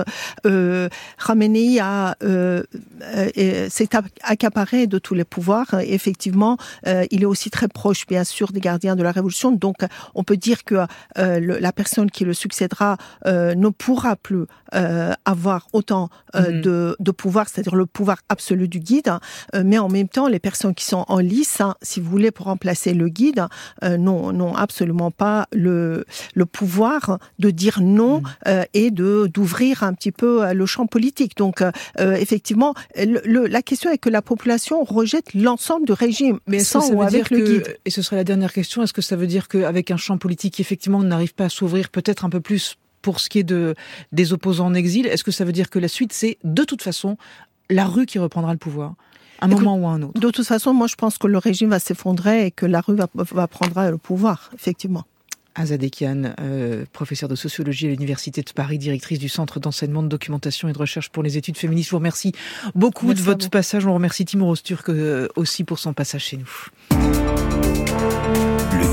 Euh, 0.46 0.90
a 1.80 2.16
euh, 2.24 2.64
euh 3.38 3.70
s'est 3.70 3.90
accaparé 4.24 4.88
de 4.88 5.00
tous 5.00 5.14
les 5.14 5.24
pouvoirs. 5.24 5.76
Effectivement, 5.82 6.58
euh, 6.88 7.06
il 7.12 7.24
est 7.24 7.26
aussi 7.26 7.50
très 7.50 7.68
proche, 7.68 8.06
bien 8.08 8.24
sûr, 8.24 8.52
des 8.52 8.60
gardiens 8.70 8.96
de 8.96 9.04
la 9.04 9.12
révolution. 9.12 9.52
Donc, 9.52 9.78
on 10.14 10.24
peut 10.24 10.38
dire 10.38 10.64
que 10.64 10.80
euh, 11.18 11.58
la 11.68 11.72
personne 11.72 12.10
qui 12.12 12.24
le 12.26 12.34
succédera 12.34 12.98
euh, 13.26 13.56
ne 13.56 13.70
pourra 13.70 14.16
plus 14.16 14.46
avoir 14.72 15.68
autant 15.74 16.10
mm-hmm. 16.34 16.62
de, 16.62 16.96
de, 17.00 17.12
pouvoir, 17.12 17.48
c'est-à-dire 17.50 17.76
le 17.76 17.86
pouvoir 17.86 18.18
absolu 18.30 18.68
du 18.68 18.80
guide. 18.80 19.12
mais 19.54 19.78
en 19.78 19.90
même 19.90 20.08
temps, 20.08 20.28
les 20.28 20.40
personnes 20.40 20.76
qui 20.76 20.86
sont 20.86 21.06
en 21.08 21.20
lice, 21.20 21.62
hein, 21.62 21.76
si 21.82 22.00
vous 22.00 22.10
voulez, 22.10 22.32
pour 22.32 22.48
remplacer 22.48 22.94
le 22.94 23.10
guide, 23.10 23.46
n'ont 23.84 24.56
absolument 24.56 25.12
pas 25.12 25.48
le, 25.52 26.06
le 26.34 26.46
pouvoir 26.46 27.20
de 27.40 27.50
dire 27.50 27.80
non 27.82 28.22
mm. 28.22 28.50
et 28.74 28.92
de 28.92 29.28
d'ouvrir 29.28 29.84
un 29.84 29.94
petit 29.94 30.12
peu 30.12 30.54
le 30.54 30.66
champ 30.66 30.88
politique. 30.88 31.38
Donc, 31.38 31.62
euh, 31.62 31.72
euh, 32.00 32.14
effectivement, 32.14 32.74
le, 32.96 33.48
la 33.48 33.62
question 33.62 33.92
est 33.92 33.98
que 33.98 34.10
la 34.10 34.22
population 34.22 34.84
rejette 34.84 35.34
l'ensemble 35.34 35.86
du 35.86 35.94
régime, 35.94 36.40
mais 36.48 36.60
sans 36.60 36.92
ou 36.92 37.02
avec 37.02 37.30
le 37.30 37.40
guide. 37.40 37.78
Et 37.86 37.90
ce 37.90 38.02
serait 38.02 38.16
la 38.16 38.24
dernière 38.24 38.54
question. 38.54 38.84
Est-ce 38.84 38.94
que 38.94 39.02
ça 39.02 39.16
veut 39.16 39.28
dire 39.28 39.48
qu'avec 39.48 39.92
un 39.92 39.98
champ 39.98 40.18
politique 40.18 40.56
qui 40.56 40.62
effectivement 40.62 41.02
n'arrive 41.04 41.34
pas 41.34 41.46
à 41.46 41.50
s'ouvrir 41.50 41.90
peut-être 41.90 42.26
un 42.26 42.30
peu 42.30 42.42
plus 42.42 42.78
pour 43.08 43.22
ce 43.22 43.30
qui 43.30 43.40
est 43.40 43.44
de, 43.44 43.74
des 44.12 44.34
opposants 44.34 44.66
en 44.66 44.74
exil, 44.74 45.06
est-ce 45.06 45.24
que 45.24 45.32
ça 45.32 45.46
veut 45.46 45.54
dire 45.54 45.70
que 45.70 45.80
la 45.80 45.88
suite, 45.88 46.12
c'est 46.12 46.38
de 46.44 46.66
toute 46.66 46.82
façon 46.82 47.16
la 47.70 47.86
rue 47.86 48.06
qui 48.06 48.20
reprendra 48.20 48.52
le 48.52 48.58
pouvoir 48.58 48.96
un 49.40 49.48
moment 49.48 49.78
ou 49.78 49.88
un 49.88 50.02
autre? 50.02 50.20
De 50.20 50.30
toute 50.30 50.46
façon, 50.46 50.74
moi, 50.74 50.88
je 50.88 50.96
pense 50.96 51.18
que 51.18 51.26
le 51.26 51.38
régime 51.38 51.70
va 51.70 51.80
s'effondrer 51.80 52.48
et 52.48 52.52
que 52.52 52.66
la 52.66 52.82
rue 52.82 52.98
va, 52.98 53.08
va 53.14 53.48
prendre 53.48 53.90
le 53.90 53.98
pouvoir, 53.98 54.52
effectivement. 54.56 55.06
Azadekian, 55.56 56.34
euh, 56.42 56.84
professeur 56.92 57.30
de 57.30 57.36
sociologie 57.36 57.88
à 57.88 57.92
l'Université 57.92 58.42
de 58.42 58.52
Paris, 58.52 58.78
directrice 58.78 59.20
du 59.20 59.30
Centre 59.30 59.62
d'enseignement 59.62 60.04
de 60.04 60.10
documentation 60.10 60.68
et 60.68 60.74
de 60.74 60.78
recherche 60.78 61.08
pour 61.10 61.24
les 61.24 61.38
études 61.38 61.58
féministes. 61.58 61.88
Je 61.88 61.92
vous 61.92 62.00
remercie 62.00 62.34
beaucoup 62.76 63.14
de 63.14 63.22
votre 63.22 63.50
passage. 63.50 63.86
On 63.86 63.94
remercie 63.94 64.26
Timur 64.26 64.48
Osturk 64.48 64.90
euh, 64.90 65.30
aussi 65.38 65.64
pour 65.64 65.80
son 65.80 65.94
passage 65.94 66.26
chez 66.26 66.36
nous. 66.36 66.66
Le 68.74 68.86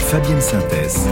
Fabienne 0.00 0.40
Synthèse 0.40 1.08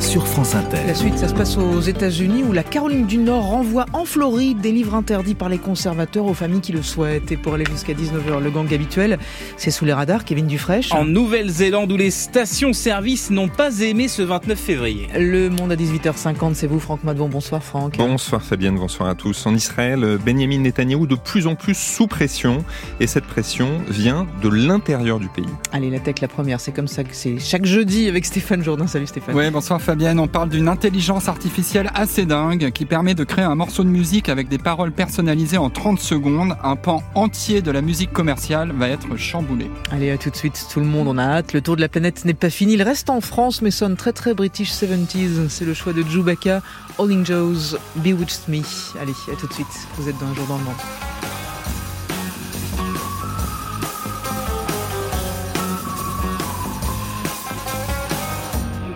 sur 0.00 0.26
France 0.26 0.54
Inter. 0.54 0.78
La 0.86 0.94
suite, 0.94 1.18
ça 1.18 1.28
se 1.28 1.34
passe 1.34 1.58
aux 1.58 1.80
États-Unis 1.80 2.42
où 2.42 2.52
la 2.52 2.62
Caroline 2.62 3.06
du 3.06 3.18
Nord 3.18 3.44
renvoie 3.44 3.84
en 3.92 4.04
Floride 4.04 4.60
des 4.60 4.72
livres 4.72 4.94
interdits 4.94 5.34
par 5.34 5.48
les 5.48 5.58
conservateurs 5.58 6.24
aux 6.24 6.34
familles 6.34 6.60
qui 6.60 6.72
le 6.72 6.82
souhaitent. 6.82 7.30
Et 7.32 7.36
pour 7.36 7.54
aller 7.54 7.66
jusqu'à 7.70 7.92
19h, 7.92 8.42
le 8.42 8.50
gang 8.50 8.72
habituel, 8.72 9.18
c'est 9.58 9.70
sous 9.70 9.84
les 9.84 9.92
radars, 9.92 10.24
Kevin 10.24 10.46
Dufresne. 10.46 10.84
En 10.92 11.04
Nouvelle-Zélande 11.04 11.92
où 11.92 11.96
les 11.96 12.10
stations-service 12.10 13.30
n'ont 13.30 13.48
pas 13.48 13.80
aimé 13.80 14.08
ce 14.08 14.22
29 14.22 14.58
février. 14.58 15.08
Le 15.18 15.50
monde 15.50 15.72
à 15.72 15.76
18h50, 15.76 16.54
c'est 16.54 16.66
vous, 16.66 16.80
Franck 16.80 17.04
Madbon. 17.04 17.28
Bonsoir, 17.28 17.62
Franck. 17.62 17.98
Bonsoir, 17.98 18.42
Fabienne. 18.42 18.76
Bonsoir 18.76 19.08
à 19.08 19.14
tous. 19.14 19.46
En 19.46 19.54
Israël, 19.54 20.18
Benjamin 20.24 20.60
Netanyahou 20.60 21.06
de 21.06 21.16
plus 21.16 21.46
en 21.46 21.56
plus 21.56 21.76
sous 21.76 22.06
pression. 22.06 22.64
Et 23.00 23.06
cette 23.06 23.26
pression 23.26 23.82
vient 23.88 24.26
de 24.42 24.48
l'intérieur 24.48 25.20
du 25.20 25.28
pays. 25.28 25.44
Allez, 25.72 25.90
la 25.90 25.98
tech, 25.98 26.20
la 26.22 26.28
première, 26.28 26.60
c'est 26.60 26.72
comme 26.72 26.88
ça 26.88 27.04
que 27.04 27.14
c'est 27.14 27.38
chaque 27.38 27.66
jeudi 27.66 28.08
avec 28.08 28.24
Stéphane 28.24 28.64
Jourdain. 28.64 28.86
Salut 28.86 29.06
Stéphane. 29.06 29.34
Oui, 29.34 29.50
bonsoir 29.50 29.80
Fabienne, 29.80 29.89
on 29.90 30.28
parle 30.28 30.50
d'une 30.50 30.68
intelligence 30.68 31.28
artificielle 31.28 31.90
assez 31.94 32.24
dingue 32.24 32.70
qui 32.70 32.84
permet 32.84 33.14
de 33.14 33.24
créer 33.24 33.44
un 33.44 33.56
morceau 33.56 33.82
de 33.82 33.88
musique 33.88 34.28
avec 34.28 34.48
des 34.48 34.58
paroles 34.58 34.92
personnalisées 34.92 35.58
en 35.58 35.68
30 35.68 35.98
secondes. 35.98 36.54
Un 36.62 36.76
pan 36.76 37.02
entier 37.16 37.60
de 37.60 37.72
la 37.72 37.80
musique 37.80 38.12
commerciale 38.12 38.72
va 38.72 38.88
être 38.88 39.16
chamboulé. 39.16 39.68
Allez, 39.90 40.10
à 40.10 40.18
tout 40.18 40.30
de 40.30 40.36
suite, 40.36 40.64
tout 40.72 40.78
le 40.78 40.86
monde, 40.86 41.08
on 41.08 41.18
a 41.18 41.24
hâte. 41.24 41.52
Le 41.52 41.60
tour 41.60 41.74
de 41.74 41.80
la 41.80 41.88
planète 41.88 42.24
n'est 42.24 42.34
pas 42.34 42.50
fini. 42.50 42.74
Il 42.74 42.82
reste 42.82 43.10
en 43.10 43.20
France, 43.20 43.62
mais 43.62 43.72
sonne 43.72 43.96
très 43.96 44.12
très 44.12 44.32
British 44.32 44.70
70s. 44.70 45.48
C'est 45.48 45.64
le 45.64 45.74
choix 45.74 45.92
de 45.92 46.02
Jubaka, 46.02 46.62
All 46.98 47.26
Joe's, 47.26 47.76
Bewitched 47.96 48.48
Me. 48.48 48.62
Allez, 49.00 49.12
à 49.32 49.36
tout 49.36 49.48
de 49.48 49.52
suite. 49.52 49.66
Vous 49.96 50.08
êtes 50.08 50.18
dans 50.20 50.26
un 50.26 50.34
jour 50.34 50.46
dans 50.46 50.58
le 50.58 50.64
monde. 50.64 51.39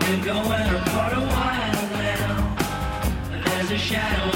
We're 0.07 0.23
going 0.23 0.69
apart 0.75 1.13
a 1.13 1.19
while 1.19 1.89
now. 1.97 2.55
There's 3.43 3.71
a 3.71 3.77
shadow. 3.77 4.34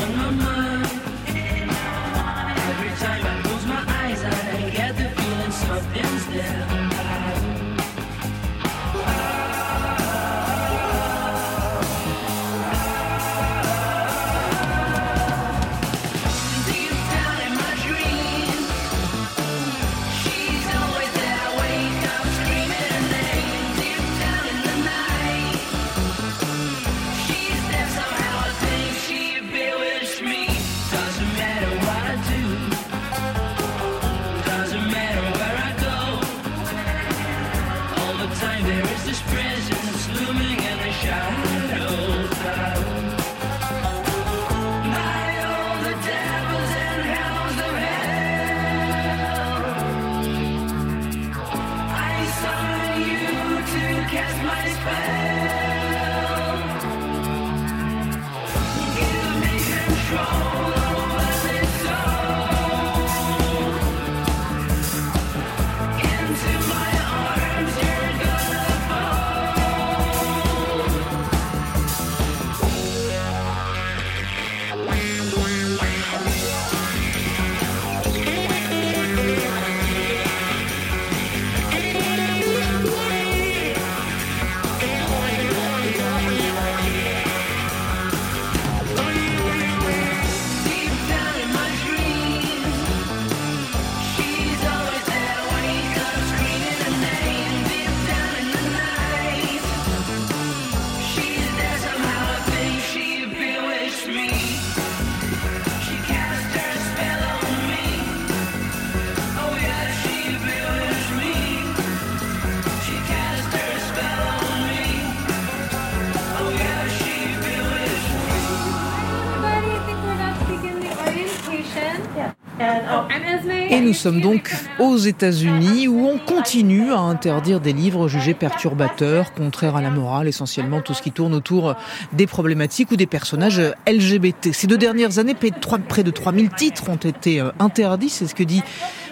Nous 123.90 123.96
sommes 123.96 124.22
donc 124.22 124.52
aux 124.78 124.98
États-Unis 124.98 125.88
où 125.88 126.06
on 126.06 126.20
continue 126.20 126.92
à 126.92 127.00
interdire 127.00 127.60
des 127.60 127.74
livres 127.74 128.08
jugés 128.08 128.36
perturbateurs, 128.36 129.34
contraires 129.34 129.76
à 129.76 129.82
la 129.82 129.90
morale, 129.90 130.28
essentiellement 130.28 130.82
tout 130.82 130.94
ce 130.94 131.02
qui 131.02 131.12
tourne 131.12 131.34
autour 131.34 131.74
des 132.14 132.28
problématiques 132.28 132.92
ou 132.92 132.96
des 132.98 133.08
personnages 133.08 133.60
LGBT. 133.88 134.54
Ces 134.54 134.68
deux 134.68 134.78
dernières 134.78 135.18
années, 135.18 135.34
près 135.34 136.04
de 136.04 136.12
3000 136.12 136.50
titres 136.52 136.88
ont 136.88 136.98
été 136.98 137.42
euh, 137.42 137.50
interdits, 137.58 138.10
c'est 138.10 138.28
ce 138.28 138.36
que 138.36 138.44
dit 138.44 138.62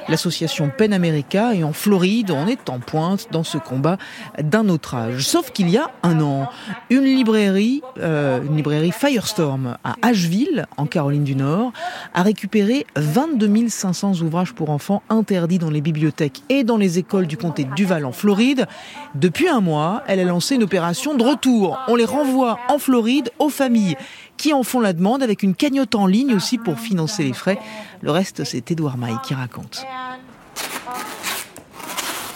l'association 0.09 0.71
Pen 0.75 0.93
America 0.93 1.53
et 1.53 1.63
en 1.63 1.73
Floride, 1.73 2.31
on 2.31 2.47
est 2.47 2.69
en 2.69 2.79
pointe 2.79 3.27
dans 3.31 3.43
ce 3.43 3.57
combat 3.57 3.97
d'un 4.41 4.69
autre 4.69 4.95
âge. 4.95 5.25
Sauf 5.25 5.51
qu'il 5.51 5.69
y 5.69 5.77
a 5.77 5.91
un 6.03 6.21
an, 6.21 6.49
une 6.89 7.03
librairie, 7.03 7.81
euh, 7.99 8.41
une 8.43 8.55
librairie 8.55 8.91
Firestorm 8.91 9.77
à 9.83 9.95
Asheville, 10.01 10.65
en 10.77 10.85
Caroline 10.85 11.23
du 11.23 11.35
Nord, 11.35 11.73
a 12.13 12.23
récupéré 12.23 12.85
22 12.95 13.67
500 13.69 14.21
ouvrages 14.21 14.53
pour 14.53 14.69
enfants 14.69 15.01
interdits 15.09 15.59
dans 15.59 15.69
les 15.69 15.81
bibliothèques 15.81 16.41
et 16.49 16.63
dans 16.63 16.77
les 16.77 16.99
écoles 16.99 17.27
du 17.27 17.37
comté 17.37 17.63
de 17.63 17.73
Duval 17.73 18.05
en 18.05 18.11
Floride. 18.11 18.67
Depuis 19.15 19.47
un 19.47 19.61
mois, 19.61 20.03
elle 20.07 20.19
a 20.19 20.23
lancé 20.23 20.55
une 20.55 20.63
opération 20.63 21.15
de 21.15 21.23
retour. 21.23 21.79
On 21.87 21.95
les 21.95 22.05
renvoie 22.05 22.59
en 22.69 22.77
Floride 22.77 23.31
aux 23.39 23.49
familles 23.49 23.95
qui 24.37 24.53
en 24.53 24.63
font 24.63 24.79
la 24.79 24.93
demande 24.93 25.23
avec 25.23 25.43
une 25.43 25.55
cagnotte 25.55 25.95
en 25.95 26.07
ligne 26.07 26.33
aussi 26.33 26.57
pour 26.57 26.79
financer 26.79 27.23
les 27.23 27.33
frais. 27.33 27.59
Le 28.01 28.11
reste, 28.11 28.43
c'est 28.43 28.71
Edouard 28.71 28.97
Maille 28.97 29.17
qui 29.23 29.33
raconte. 29.33 29.85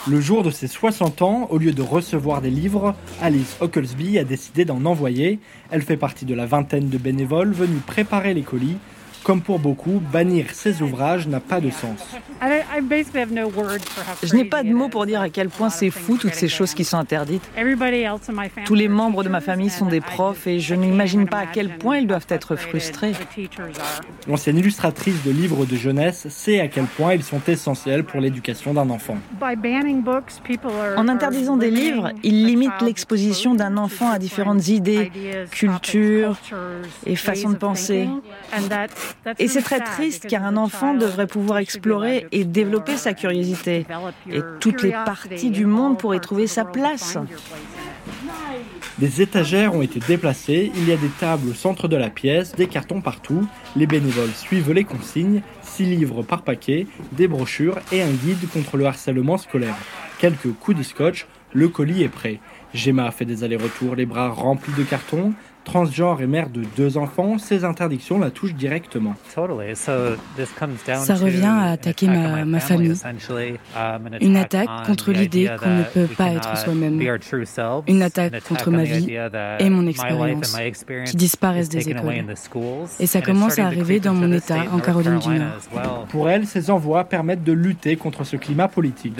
Le 0.07 0.19
jour 0.19 0.41
de 0.41 0.49
ses 0.49 0.67
60 0.67 1.21
ans, 1.21 1.47
au 1.51 1.59
lieu 1.59 1.73
de 1.73 1.83
recevoir 1.83 2.41
des 2.41 2.49
livres, 2.49 2.95
Alice 3.21 3.55
Oaklesby 3.61 4.17
a 4.17 4.23
décidé 4.23 4.65
d'en 4.65 4.83
envoyer. 4.85 5.39
Elle 5.69 5.83
fait 5.83 5.95
partie 5.95 6.25
de 6.25 6.33
la 6.33 6.47
vingtaine 6.47 6.89
de 6.89 6.97
bénévoles 6.97 7.51
venus 7.51 7.81
préparer 7.85 8.33
les 8.33 8.41
colis 8.41 8.77
comme 9.23 9.41
pour 9.41 9.59
beaucoup, 9.59 10.01
bannir 10.11 10.47
ces 10.53 10.81
ouvrages 10.81 11.27
n'a 11.27 11.39
pas 11.39 11.59
de 11.59 11.69
sens. 11.69 11.99
Je 14.23 14.35
n'ai 14.35 14.45
pas 14.45 14.63
de 14.63 14.73
mots 14.73 14.89
pour 14.89 15.05
dire 15.05 15.21
à 15.21 15.29
quel 15.29 15.49
point 15.49 15.69
c'est 15.69 15.89
fou 15.91 16.17
toutes 16.17 16.33
ces 16.33 16.47
choses 16.47 16.73
qui 16.73 16.83
sont 16.83 16.97
interdites. 16.97 17.43
Tous 18.65 18.75
les 18.75 18.87
membres 18.87 19.23
de 19.23 19.29
ma 19.29 19.41
famille 19.41 19.69
sont 19.69 19.85
des 19.85 20.01
profs 20.01 20.47
et 20.47 20.59
je 20.59 20.75
n'imagine 20.75 21.27
pas 21.27 21.39
à 21.39 21.45
quel 21.45 21.77
point 21.77 21.97
ils 21.97 22.07
doivent 22.07 22.27
être 22.29 22.55
frustrés. 22.55 23.13
L'ancienne 24.27 24.57
illustratrice 24.57 25.23
de 25.23 25.31
livres 25.31 25.65
de 25.65 25.75
jeunesse 25.75 26.27
sait 26.29 26.59
à 26.59 26.67
quel 26.67 26.85
point 26.85 27.13
ils 27.13 27.23
sont 27.23 27.41
essentiels 27.47 28.03
pour 28.03 28.19
l'éducation 28.21 28.73
d'un 28.73 28.89
enfant. 28.89 29.17
En 30.97 31.07
interdisant 31.07 31.57
des 31.57 31.71
livres, 31.71 32.11
ils 32.23 32.45
limitent 32.45 32.81
l'exposition 32.81 33.55
d'un 33.55 33.77
enfant 33.77 34.09
à 34.09 34.19
différentes 34.19 34.67
idées, 34.67 35.11
cultures 35.51 36.37
et 37.05 37.15
façons 37.15 37.49
de 37.49 37.55
penser. 37.55 38.07
Et 39.39 39.47
c'est 39.47 39.61
très 39.61 39.79
triste 39.79 40.27
car 40.27 40.43
un 40.43 40.57
enfant 40.57 40.93
devrait 40.93 41.27
pouvoir 41.27 41.59
explorer 41.59 42.27
et 42.31 42.43
développer 42.43 42.97
sa 42.97 43.13
curiosité. 43.13 43.85
Et 44.29 44.41
toutes 44.59 44.83
les 44.83 44.91
parties 44.91 45.51
du 45.51 45.65
monde 45.65 45.97
pourraient 45.97 46.19
trouver 46.19 46.47
sa 46.47 46.65
place. 46.65 47.17
Des 48.97 49.21
étagères 49.21 49.73
ont 49.73 49.81
été 49.81 49.99
déplacées, 49.99 50.71
il 50.75 50.87
y 50.87 50.91
a 50.91 50.97
des 50.97 51.09
tables 51.19 51.49
au 51.49 51.53
centre 51.53 51.87
de 51.87 51.95
la 51.95 52.09
pièce, 52.09 52.53
des 52.55 52.67
cartons 52.67 53.01
partout. 53.01 53.47
Les 53.75 53.87
bénévoles 53.87 54.31
suivent 54.31 54.71
les 54.71 54.83
consignes, 54.83 55.41
six 55.61 55.85
livres 55.85 56.23
par 56.23 56.43
paquet, 56.43 56.87
des 57.11 57.27
brochures 57.27 57.79
et 57.91 58.01
un 58.01 58.11
guide 58.11 58.49
contre 58.53 58.77
le 58.77 58.85
harcèlement 58.85 59.37
scolaire. 59.37 59.75
Quelques 60.19 60.53
coups 60.53 60.77
de 60.77 60.83
scotch, 60.83 61.25
le 61.53 61.67
colis 61.67 62.03
est 62.03 62.09
prêt. 62.09 62.39
Gemma 62.73 63.09
fait 63.11 63.25
des 63.25 63.43
allers-retours, 63.43 63.95
les 63.95 64.05
bras 64.05 64.29
remplis 64.29 64.73
de 64.77 64.83
cartons. 64.83 65.33
Transgenre 65.63 66.21
et 66.21 66.27
mère 66.27 66.49
de 66.49 66.63
deux 66.75 66.97
enfants, 66.97 67.37
ces 67.37 67.63
interdictions 67.63 68.17
la 68.19 68.31
touchent 68.31 68.55
directement. 68.55 69.13
Ça 69.29 69.43
revient 71.15 71.45
à 71.45 71.71
attaquer 71.71 72.07
ma, 72.07 72.59
famille. 72.59 72.95
Une 74.21 74.37
attaque 74.37 74.69
contre 74.85 75.11
l'idée 75.11 75.51
qu'on 75.59 75.77
ne 75.77 75.83
peut 75.83 76.07
pas 76.07 76.31
être 76.31 76.57
soi-même. 76.57 76.99
Une 77.87 78.01
attaque 78.01 78.43
contre 78.43 78.71
ma 78.71 78.83
vie 78.83 79.15
et 79.59 79.69
mon 79.69 79.85
expérience 79.87 80.57
qui 81.05 81.15
disparaissent 81.15 81.69
des 81.69 81.89
écoles. 81.89 82.25
Et 82.99 83.05
ça 83.05 83.21
commence 83.21 83.59
à 83.59 83.65
arriver 83.65 83.99
dans 83.99 84.13
mon 84.13 84.31
État, 84.31 84.63
en 84.71 84.79
Caroline 84.79 85.19
du 85.19 85.29
Nord. 85.29 86.05
Pour 86.09 86.29
elle, 86.29 86.47
ces 86.47 86.71
envois 86.71 87.03
permettent 87.03 87.43
de 87.43 87.53
lutter 87.53 87.97
contre 87.97 88.23
ce 88.23 88.35
climat 88.35 88.67
politique. 88.67 89.13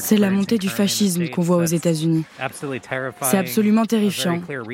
C'est 0.00 0.18
la 0.18 0.30
montée 0.30 0.58
du 0.58 0.68
fascisme 0.68 1.28
qu'on 1.28 1.42
voit 1.42 1.58
aux 1.58 1.64
États-Unis. 1.64 2.24
C'est 3.22 3.38
absolument 3.38 3.84
terrifiant 3.84 4.21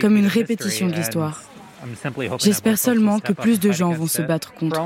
comme 0.00 0.16
une 0.16 0.26
répétition 0.26 0.86
de 0.86 0.92
l'histoire. 0.92 1.42
J'espère 2.38 2.78
seulement 2.78 3.20
que 3.20 3.32
plus 3.32 3.60
de 3.60 3.70
gens 3.70 3.92
vont 3.92 4.06
se 4.06 4.22
battre 4.22 4.52
contre. 4.52 4.80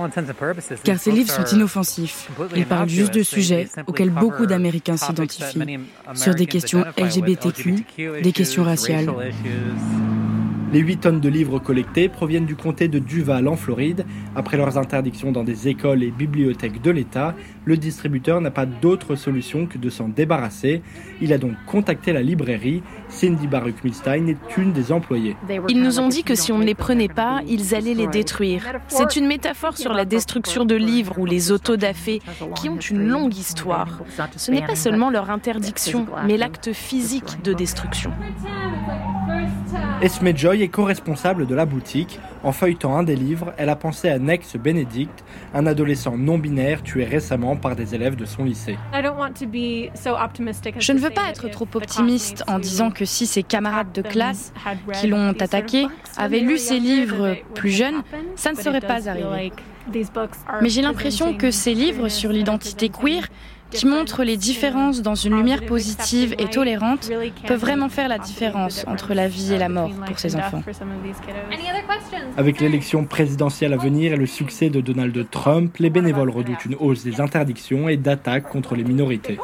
Car 0.84 0.98
ces 0.98 1.10
livres 1.10 1.30
sont 1.30 1.44
inoffensifs. 1.56 2.30
Ils 2.54 2.66
parlent 2.66 2.88
juste 2.88 3.14
de 3.14 3.22
sujets 3.22 3.68
auxquels 3.86 4.10
beaucoup 4.10 4.46
d'Américains 4.46 4.96
s'identifient, 4.96 5.78
sur 6.14 6.34
des 6.34 6.46
questions 6.46 6.84
LGBTQ, 6.98 7.84
des 8.22 8.32
questions 8.32 8.64
raciales. 8.64 9.10
Les 10.72 10.80
8 10.80 10.96
tonnes 11.00 11.20
de 11.20 11.28
livres 11.28 11.58
collectés 11.58 12.08
proviennent 12.08 12.46
du 12.46 12.56
comté 12.56 12.88
de 12.88 12.98
Duval 12.98 13.46
en 13.46 13.56
Floride. 13.56 14.06
Après 14.34 14.56
leurs 14.56 14.78
interdictions 14.78 15.30
dans 15.30 15.44
des 15.44 15.68
écoles 15.68 16.02
et 16.02 16.10
bibliothèques 16.10 16.80
de 16.80 16.90
l'État, 16.90 17.34
le 17.66 17.76
distributeur 17.76 18.40
n'a 18.40 18.50
pas 18.50 18.64
d'autre 18.64 19.14
solution 19.14 19.66
que 19.66 19.76
de 19.76 19.90
s'en 19.90 20.08
débarrasser. 20.08 20.80
Il 21.20 21.34
a 21.34 21.36
donc 21.36 21.52
contacté 21.66 22.14
la 22.14 22.22
librairie. 22.22 22.82
Cindy 23.10 23.48
Baruch-Milstein 23.48 24.28
est 24.28 24.56
une 24.56 24.72
des 24.72 24.92
employées. 24.92 25.36
Ils 25.68 25.82
nous 25.82 26.00
ont 26.00 26.08
dit 26.08 26.24
que 26.24 26.34
si 26.34 26.52
on 26.52 26.58
ne 26.58 26.64
les 26.64 26.74
prenait 26.74 27.08
pas, 27.08 27.42
ils 27.46 27.74
allaient 27.74 27.92
les 27.92 28.06
détruire. 28.06 28.64
C'est 28.88 29.16
une 29.16 29.26
métaphore 29.26 29.76
sur 29.76 29.92
la 29.92 30.06
destruction 30.06 30.64
de 30.64 30.74
livres 30.74 31.18
ou 31.18 31.26
les 31.26 31.52
autodafés 31.52 32.22
qui 32.56 32.70
ont 32.70 32.78
une 32.78 33.08
longue 33.08 33.36
histoire. 33.36 34.00
Ce 34.36 34.50
n'est 34.50 34.66
pas 34.66 34.76
seulement 34.76 35.10
leur 35.10 35.28
interdiction, 35.28 36.06
mais 36.26 36.38
l'acte 36.38 36.72
physique 36.72 37.42
de 37.44 37.52
destruction. 37.52 38.10
Esme 40.02 40.36
Joy 40.36 40.62
est 40.62 40.68
co-responsable 40.68 41.46
de 41.46 41.54
la 41.54 41.64
boutique. 41.64 42.18
En 42.42 42.50
feuilletant 42.50 42.98
un 42.98 43.04
des 43.04 43.14
livres, 43.14 43.52
elle 43.56 43.68
a 43.68 43.76
pensé 43.76 44.08
à 44.08 44.18
Nex 44.18 44.56
Benedict, 44.56 45.22
un 45.54 45.64
adolescent 45.66 46.16
non-binaire 46.16 46.82
tué 46.82 47.04
récemment 47.04 47.54
par 47.54 47.76
des 47.76 47.94
élèves 47.94 48.16
de 48.16 48.24
son 48.24 48.42
lycée. 48.44 48.76
Je 48.92 50.92
ne 50.92 50.98
veux 50.98 51.10
pas 51.10 51.30
être 51.30 51.48
trop 51.50 51.68
optimiste 51.74 52.42
en 52.48 52.58
disant 52.58 52.90
que 52.90 53.04
si 53.04 53.26
ses 53.26 53.44
camarades 53.44 53.92
de 53.92 54.02
classe 54.02 54.52
qui 54.94 55.06
l'ont 55.06 55.36
attaqué 55.38 55.86
avaient 56.16 56.40
lu 56.40 56.58
ces 56.58 56.80
livres 56.80 57.36
plus 57.54 57.70
jeunes, 57.70 58.02
ça 58.34 58.50
ne 58.50 58.56
serait 58.56 58.80
pas 58.80 59.08
arrivé. 59.08 59.52
Mais 60.60 60.68
j'ai 60.68 60.82
l'impression 60.82 61.34
que 61.34 61.52
ces 61.52 61.74
livres 61.74 62.08
sur 62.08 62.30
l'identité 62.30 62.88
queer 62.88 63.28
qui 63.72 63.86
montre 63.86 64.24
les 64.24 64.36
différences 64.36 65.02
dans 65.02 65.14
une 65.14 65.36
lumière 65.36 65.64
positive 65.64 66.34
et 66.38 66.46
tolérante 66.46 67.10
peut 67.46 67.54
vraiment 67.54 67.88
faire 67.88 68.08
la 68.08 68.18
différence 68.18 68.84
entre 68.86 69.14
la 69.14 69.28
vie 69.28 69.54
et 69.54 69.58
la 69.58 69.68
mort 69.68 69.90
pour 70.06 70.18
ces 70.18 70.36
enfants. 70.36 70.62
Avec 72.36 72.60
l'élection 72.60 73.04
présidentielle 73.04 73.72
à 73.72 73.76
venir 73.76 74.12
et 74.12 74.16
le 74.16 74.26
succès 74.26 74.70
de 74.70 74.80
Donald 74.80 75.26
Trump, 75.30 75.76
les 75.78 75.90
bénévoles 75.90 76.30
redoutent 76.30 76.64
une 76.64 76.76
hausse 76.76 77.04
des 77.04 77.20
interdictions 77.20 77.88
et 77.88 77.96
d'attaques 77.96 78.48
contre 78.48 78.74
les 78.74 78.84
minorités. 78.84 79.38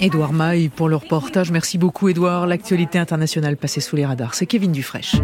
Édouard 0.00 0.32
Maille 0.32 0.70
pour 0.70 0.88
le 0.88 0.96
reportage. 0.96 1.50
Merci 1.50 1.76
beaucoup 1.76 2.08
Édouard. 2.08 2.46
L'actualité 2.46 2.98
internationale 2.98 3.56
passée 3.56 3.80
sous 3.80 3.96
les 3.96 4.06
radars. 4.06 4.34
C'est 4.34 4.46
Kevin 4.46 4.72
Dufresne. 4.72 5.20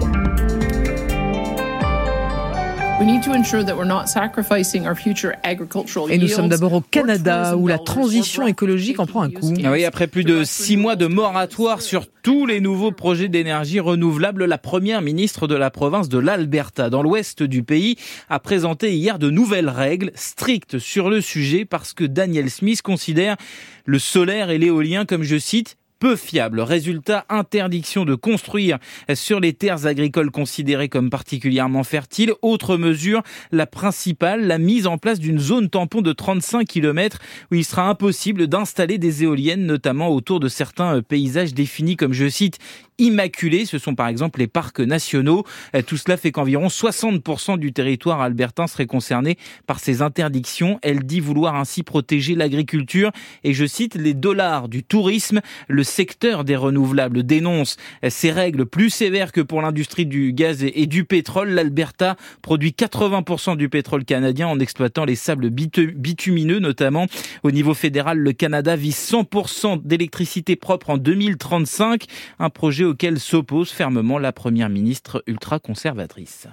Et 6.08 6.16
nous 6.16 6.28
sommes 6.28 6.48
d'abord 6.48 6.72
au 6.72 6.80
Canada 6.80 7.54
où 7.54 7.66
la 7.66 7.78
transition 7.78 8.46
écologique 8.46 8.98
en 8.98 9.04
prend 9.04 9.20
un 9.20 9.30
coup. 9.30 9.52
Ah 9.62 9.70
oui, 9.70 9.84
après 9.84 10.06
plus 10.06 10.24
de 10.24 10.44
six 10.44 10.78
mois 10.78 10.96
de 10.96 11.06
moratoire 11.06 11.82
sur 11.82 12.06
tous 12.22 12.46
les 12.46 12.58
nouveaux 12.60 12.92
projets 12.92 13.28
d'énergie 13.28 13.80
renouvelable, 13.80 14.46
la 14.46 14.56
première 14.56 15.02
ministre 15.02 15.46
de 15.46 15.54
la 15.54 15.70
province 15.70 16.08
de 16.08 16.16
l'Alberta, 16.16 16.88
dans 16.88 17.02
l'ouest 17.02 17.42
du 17.42 17.62
pays, 17.62 17.96
a 18.30 18.40
présenté 18.40 18.94
hier 18.94 19.18
de 19.18 19.28
nouvelles 19.28 19.68
règles 19.68 20.10
strictes 20.14 20.78
sur 20.78 21.10
le 21.10 21.20
sujet 21.20 21.66
parce 21.66 21.92
que 21.92 22.04
Daniel 22.04 22.48
Smith 22.48 22.80
considère 22.80 23.36
le 23.84 23.98
solaire 23.98 24.48
et 24.48 24.56
l'éolien 24.56 25.04
comme, 25.04 25.22
je 25.22 25.36
cite, 25.36 25.76
peu 25.98 26.16
fiable. 26.16 26.60
Résultat, 26.60 27.24
interdiction 27.28 28.04
de 28.04 28.14
construire 28.14 28.78
sur 29.14 29.40
les 29.40 29.52
terres 29.52 29.86
agricoles 29.86 30.30
considérées 30.30 30.88
comme 30.88 31.10
particulièrement 31.10 31.84
fertiles. 31.84 32.32
Autre 32.42 32.76
mesure, 32.76 33.22
la 33.52 33.66
principale, 33.66 34.46
la 34.46 34.58
mise 34.58 34.86
en 34.86 34.98
place 34.98 35.18
d'une 35.18 35.38
zone 35.38 35.68
tampon 35.68 36.02
de 36.02 36.12
35 36.12 36.66
km 36.66 37.18
où 37.50 37.54
il 37.54 37.64
sera 37.64 37.88
impossible 37.88 38.46
d'installer 38.46 38.98
des 38.98 39.22
éoliennes, 39.22 39.66
notamment 39.66 40.08
autour 40.08 40.40
de 40.40 40.48
certains 40.48 41.02
paysages 41.02 41.54
définis 41.54 41.96
comme, 41.96 42.12
je 42.12 42.28
cite, 42.28 42.58
immaculés. 42.98 43.66
Ce 43.66 43.78
sont 43.78 43.94
par 43.94 44.08
exemple 44.08 44.40
les 44.40 44.46
parcs 44.46 44.80
nationaux. 44.80 45.44
Euh, 45.74 45.82
tout 45.82 45.96
cela 45.96 46.16
fait 46.16 46.32
qu'environ 46.32 46.68
60% 46.68 47.58
du 47.58 47.72
territoire 47.72 48.20
albertain 48.20 48.66
serait 48.66 48.86
concerné 48.86 49.36
par 49.66 49.80
ces 49.80 50.02
interdictions. 50.02 50.78
Elle 50.82 51.04
dit 51.04 51.20
vouloir 51.20 51.56
ainsi 51.56 51.82
protéger 51.82 52.34
l'agriculture 52.34 53.10
et 53.44 53.52
je 53.52 53.66
cite 53.66 53.94
les 53.94 54.14
dollars 54.14 54.68
du 54.68 54.82
tourisme. 54.82 55.40
Le 55.68 55.82
secteur 55.82 56.44
des 56.44 56.56
renouvelables 56.56 57.22
dénonce 57.22 57.76
ces 58.08 58.30
règles 58.30 58.66
plus 58.66 58.90
sévères 58.90 59.32
que 59.32 59.40
pour 59.40 59.62
l'industrie 59.62 60.06
du 60.06 60.32
gaz 60.32 60.64
et 60.64 60.86
du 60.86 61.04
pétrole. 61.04 61.50
L'Alberta 61.50 62.16
produit 62.42 62.70
80% 62.70 63.56
du 63.56 63.68
pétrole 63.68 64.04
canadien 64.04 64.48
en 64.48 64.58
exploitant 64.58 65.04
les 65.04 65.16
sables 65.16 65.50
bitumineux 65.50 66.58
notamment. 66.58 67.06
Au 67.42 67.50
niveau 67.50 67.74
fédéral, 67.74 68.18
le 68.18 68.32
Canada 68.32 68.76
vise 68.76 68.96
100% 68.96 69.82
d'électricité 69.82 70.56
propre 70.56 70.90
en 70.90 70.98
2035, 70.98 72.04
un 72.38 72.50
projet 72.50 72.84
auquel 72.86 73.20
s'oppose 73.20 73.70
fermement 73.70 74.18
la 74.18 74.32
première 74.32 74.68
ministre 74.68 75.22
ultra-conservatrice. 75.26 76.46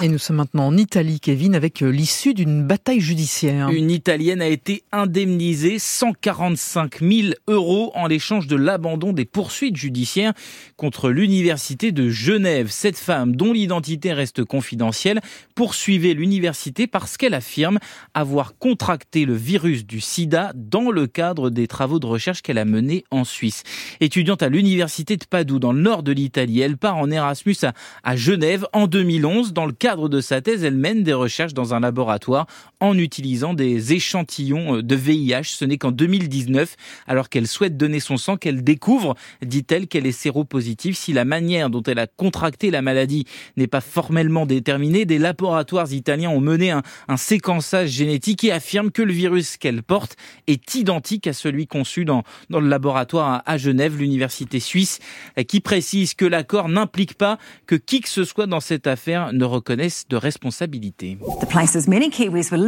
Et 0.00 0.08
nous 0.08 0.18
sommes 0.18 0.36
maintenant 0.36 0.66
en 0.66 0.76
Italie, 0.76 1.20
Kevin, 1.20 1.54
avec 1.54 1.82
euh, 1.82 1.90
l'issue 1.90 2.34
d'une 2.34 2.64
bataille 2.64 3.00
judiciaire. 3.00 3.68
Une 3.70 3.90
Italienne 3.90 4.40
a 4.40 4.46
été 4.46 4.84
indemnisée 4.92 5.78
145 5.78 7.00
000 7.00 7.34
euros 7.48 7.92
en 7.94 8.06
l'échange 8.06 8.46
de 8.46 8.56
l'abandon 8.56 9.12
des 9.12 9.24
poursuites 9.24 9.76
judiciaires 9.76 10.32
contre 10.76 11.10
l'université 11.10 11.92
de 11.92 12.08
Genève. 12.08 12.68
Cette 12.70 12.98
femme, 12.98 13.36
dont 13.36 13.52
l'identité 13.52 14.12
reste 14.12 14.44
confidentielle, 14.44 15.20
poursuivait 15.54 16.14
l'université 16.14 16.86
parce 16.86 17.16
qu'elle 17.16 17.34
affirme 17.34 17.78
avoir 18.14 18.56
contracté 18.58 19.24
le 19.24 19.34
virus 19.34 19.86
du 19.86 20.00
sida 20.00 20.52
dans 20.54 20.90
le 20.90 21.06
cadre 21.06 21.50
des 21.50 21.66
travaux 21.66 21.98
de 21.98 22.06
recherche 22.06 22.42
qu'elle 22.42 22.58
a 22.58 22.64
menés 22.64 23.04
en 23.10 23.24
Suisse. 23.24 23.62
Étudiante 24.00 24.42
à 24.42 24.48
l'université 24.48 25.16
de 25.16 25.24
Padoue, 25.24 25.58
dans 25.58 25.69
le 25.72 25.80
nord 25.80 26.02
de 26.02 26.12
l'Italie, 26.12 26.60
elle 26.60 26.76
part 26.76 26.96
en 26.96 27.10
Erasmus 27.10 27.56
à, 27.62 27.72
à 28.02 28.16
Genève 28.16 28.66
en 28.72 28.86
2011. 28.86 29.52
Dans 29.52 29.66
le 29.66 29.72
cadre 29.72 30.08
de 30.08 30.20
sa 30.20 30.40
thèse, 30.40 30.64
elle 30.64 30.76
mène 30.76 31.02
des 31.02 31.12
recherches 31.12 31.54
dans 31.54 31.74
un 31.74 31.80
laboratoire 31.80 32.46
en 32.80 32.96
utilisant 32.98 33.54
des 33.54 33.92
échantillons 33.92 34.76
euh, 34.76 34.82
de 34.82 34.94
VIH. 34.96 35.44
Ce 35.44 35.64
n'est 35.64 35.78
qu'en 35.78 35.92
2019, 35.92 36.76
alors 37.06 37.28
qu'elle 37.28 37.46
souhaite 37.46 37.76
donner 37.76 38.00
son 38.00 38.16
sang, 38.16 38.36
qu'elle 38.36 38.64
découvre, 38.64 39.14
dit-elle, 39.42 39.86
qu'elle 39.86 40.06
est 40.06 40.12
séropositive. 40.12 40.96
Si 40.96 41.12
la 41.12 41.24
manière 41.24 41.70
dont 41.70 41.82
elle 41.82 41.98
a 41.98 42.06
contracté 42.06 42.70
la 42.70 42.82
maladie 42.82 43.26
n'est 43.56 43.66
pas 43.66 43.80
formellement 43.80 44.46
déterminée, 44.46 45.04
des 45.04 45.18
laboratoires 45.18 45.92
italiens 45.92 46.30
ont 46.30 46.40
mené 46.40 46.70
un, 46.70 46.82
séquençage 47.16 47.90
génétique 47.90 48.44
et 48.44 48.52
affirment 48.52 48.90
que 48.90 49.02
le 49.02 49.12
virus 49.12 49.58
qu'elle 49.58 49.82
porte 49.82 50.16
est 50.46 50.74
identique 50.74 51.26
à 51.26 51.34
celui 51.34 51.66
conçu 51.66 52.06
dans, 52.06 52.22
dans 52.48 52.60
le 52.60 52.68
laboratoire 52.68 53.42
à, 53.44 53.58
Genève, 53.58 53.98
l'université 53.98 54.58
suisse, 54.58 55.00
qui 55.46 55.60
précise 55.60 56.14
que 56.14 56.24
l'accord 56.24 56.68
n'implique 56.68 57.14
pas 57.14 57.38
que 57.66 57.74
qui 57.74 58.00
que 58.00 58.08
ce 58.08 58.24
soit 58.24 58.46
dans 58.46 58.60
cette 58.60 58.86
affaire 58.86 59.32
ne 59.34 59.44
reconnaisse 59.44 60.06
de 60.08 60.16
responsabilité. 60.16 61.18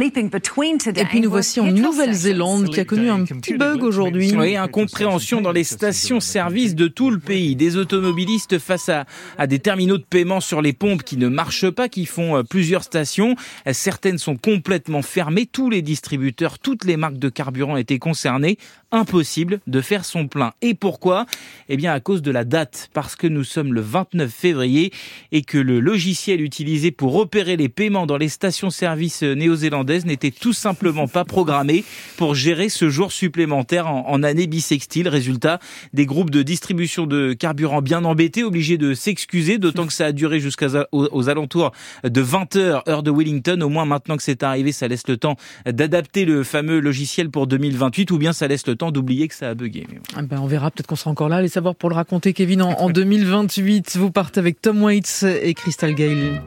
Et 0.03 1.05
puis 1.05 1.21
nous 1.21 1.29
voici 1.29 1.61
en 1.61 1.71
Nouvelle-Zélande 1.71 2.69
qui 2.69 2.79
a 2.79 2.85
connu 2.85 3.09
un 3.09 3.23
petit 3.23 3.53
bug 3.53 3.83
aujourd'hui. 3.83 4.33
Oui, 4.35 4.57
incompréhension 4.57 5.39
dans 5.39 5.53
les 5.53 5.63
stations-service 5.63 6.75
de 6.75 6.87
tout 6.87 7.09
le 7.09 7.19
pays. 7.19 7.55
Des 7.55 7.77
automobilistes 7.77 8.59
face 8.59 8.89
à, 8.89 9.05
à 9.37 9.47
des 9.47 9.59
terminaux 9.59 9.97
de 9.97 10.03
paiement 10.03 10.41
sur 10.41 10.61
les 10.61 10.73
pompes 10.73 11.03
qui 11.03 11.15
ne 11.15 11.29
marchent 11.29 11.69
pas, 11.69 11.87
qui 11.87 12.05
font 12.05 12.35
euh, 12.37 12.43
plusieurs 12.43 12.83
stations. 12.83 13.35
Certaines 13.71 14.17
sont 14.17 14.35
complètement 14.35 15.01
fermées. 15.01 15.45
Tous 15.45 15.69
les 15.69 15.81
distributeurs, 15.81 16.59
toutes 16.59 16.83
les 16.83 16.97
marques 16.97 17.19
de 17.19 17.29
carburant 17.29 17.77
étaient 17.77 17.99
concernées 17.99 18.57
impossible 18.93 19.59
de 19.67 19.81
faire 19.81 20.05
son 20.05 20.27
plein. 20.27 20.53
Et 20.61 20.73
pourquoi? 20.75 21.25
Eh 21.67 21.75
bien 21.75 21.91
à 21.91 21.99
cause 21.99 22.21
de 22.21 22.31
la 22.31 22.45
date, 22.45 22.89
parce 22.93 23.15
que 23.15 23.27
nous 23.27 23.43
sommes 23.43 23.73
le 23.73 23.81
29 23.81 24.31
février 24.31 24.93
et 25.31 25.41
que 25.41 25.57
le 25.57 25.79
logiciel 25.79 26.41
utilisé 26.41 26.91
pour 26.91 27.15
opérer 27.15 27.57
les 27.57 27.69
paiements 27.69 28.05
dans 28.05 28.17
les 28.17 28.29
stations-service 28.29 29.23
néo-zélandaises 29.23 30.05
n'était 30.05 30.31
tout 30.31 30.53
simplement 30.53 31.07
pas 31.07 31.25
programmé 31.25 31.83
pour 32.17 32.35
gérer 32.35 32.69
ce 32.69 32.89
jour 32.89 33.11
supplémentaire 33.11 33.87
en, 33.87 34.23
année 34.23 34.47
bissextile. 34.47 35.07
Résultat, 35.07 35.59
des 35.93 36.05
groupes 36.05 36.29
de 36.29 36.43
distribution 36.43 37.07
de 37.07 37.33
carburant 37.33 37.81
bien 37.81 38.05
embêtés, 38.05 38.43
obligés 38.43 38.77
de 38.77 38.93
s'excuser, 38.93 39.57
d'autant 39.57 39.87
que 39.87 39.93
ça 39.93 40.05
a 40.05 40.11
duré 40.11 40.39
jusqu'aux 40.39 40.77
aux 40.91 41.29
alentours 41.29 41.71
de 42.03 42.21
20 42.21 42.55
heures, 42.55 42.83
heure 42.87 43.03
de 43.03 43.11
Wellington. 43.11 43.59
Au 43.61 43.69
moins 43.69 43.85
maintenant 43.85 44.17
que 44.17 44.23
c'est 44.23 44.43
arrivé, 44.43 44.71
ça 44.71 44.87
laisse 44.87 45.07
le 45.07 45.17
temps 45.17 45.35
d'adapter 45.65 46.25
le 46.25 46.43
fameux 46.43 46.79
logiciel 46.79 47.29
pour 47.29 47.47
2028 47.47 48.11
ou 48.11 48.17
bien 48.17 48.33
ça 48.33 48.47
laisse 48.47 48.67
le 48.67 48.75
temps 48.75 48.82
d'oublier 48.91 49.27
que 49.27 49.35
ça 49.35 49.49
a 49.49 49.53
bugué. 49.53 49.87
Ah 50.15 50.21
ben 50.21 50.39
on 50.39 50.47
verra, 50.47 50.71
peut-être 50.71 50.87
qu'on 50.87 50.95
sera 50.95 51.11
encore 51.11 51.29
là. 51.29 51.37
Allez 51.37 51.47
savoir 51.47 51.75
pour 51.75 51.89
le 51.89 51.95
raconter, 51.95 52.33
Kevin, 52.33 52.61
en, 52.61 52.89
2028. 52.89 53.97
Vous 53.97 54.11
partez 54.11 54.39
avec 54.39 54.61
Tom 54.61 54.83
Waits 54.83 55.23
et 55.23 55.53
Crystal 55.53 55.93
Gale. 55.93 56.41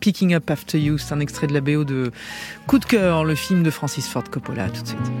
Picking 0.00 0.34
Up 0.34 0.48
After 0.50 0.78
You, 0.78 0.98
c'est 0.98 1.12
un 1.12 1.20
extrait 1.20 1.46
de 1.48 1.54
la 1.54 1.60
BO 1.60 1.84
de 1.84 2.12
Coup 2.66 2.78
de 2.78 2.84
cœur, 2.84 3.24
le 3.24 3.34
film 3.34 3.62
de 3.62 3.70
Francis 3.70 4.06
Ford 4.06 4.24
Coppola. 4.30 4.68
tout 4.68 4.82
de 4.82 4.88
suite. 4.88 5.12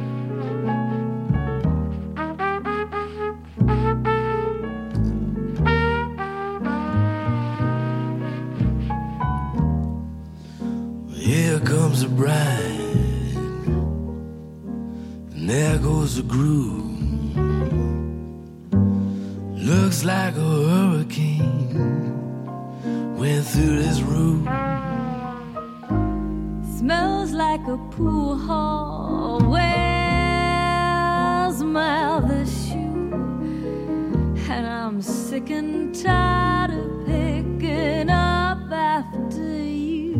Here 11.28 11.60
comes 11.60 12.02
a 12.02 12.08
bride. 12.08 12.77
Goes 16.08 16.16
the 16.16 16.22
groove. 16.22 17.36
Looks 19.70 20.04
like 20.04 20.36
a 20.36 20.50
hurricane 20.70 21.68
went 23.18 23.46
through 23.46 23.82
this 23.82 24.00
room. 24.00 24.44
Smells 26.78 27.32
like 27.32 27.66
a 27.66 27.76
pool 27.90 28.36
hall. 28.38 29.40
Where's 29.54 29.62
my 31.62 32.04
other 32.16 32.46
shoe? 32.46 33.12
And 34.50 34.66
I'm 34.66 35.02
sick 35.02 35.50
and 35.50 35.94
tired 35.94 36.70
of 36.70 37.06
picking 37.06 38.08
up 38.10 38.72
after 38.72 39.42
you. 39.42 40.16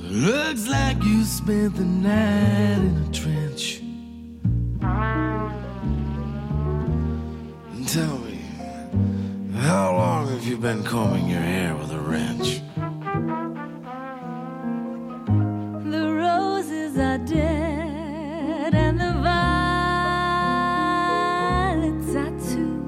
Looks 0.00 0.66
like 0.66 1.00
you 1.04 1.07
spent 1.48 1.74
the 1.76 1.84
night 1.84 2.76
in 2.76 2.94
a 3.08 3.10
trench. 3.10 3.80
Tell 7.90 8.18
me, 8.18 8.38
how 9.56 9.96
long 9.96 10.28
have 10.28 10.44
you 10.46 10.58
been 10.58 10.82
combing 10.84 11.26
your 11.26 11.40
hair 11.40 11.74
with 11.74 11.90
a 11.92 12.00
wrench? 12.00 12.60
The 15.90 16.12
roses 16.12 16.98
are 16.98 17.16
dead 17.16 18.74
and 18.74 19.00
the 19.00 19.12
violets 19.24 20.54
are 22.24 22.36
too. 22.52 22.82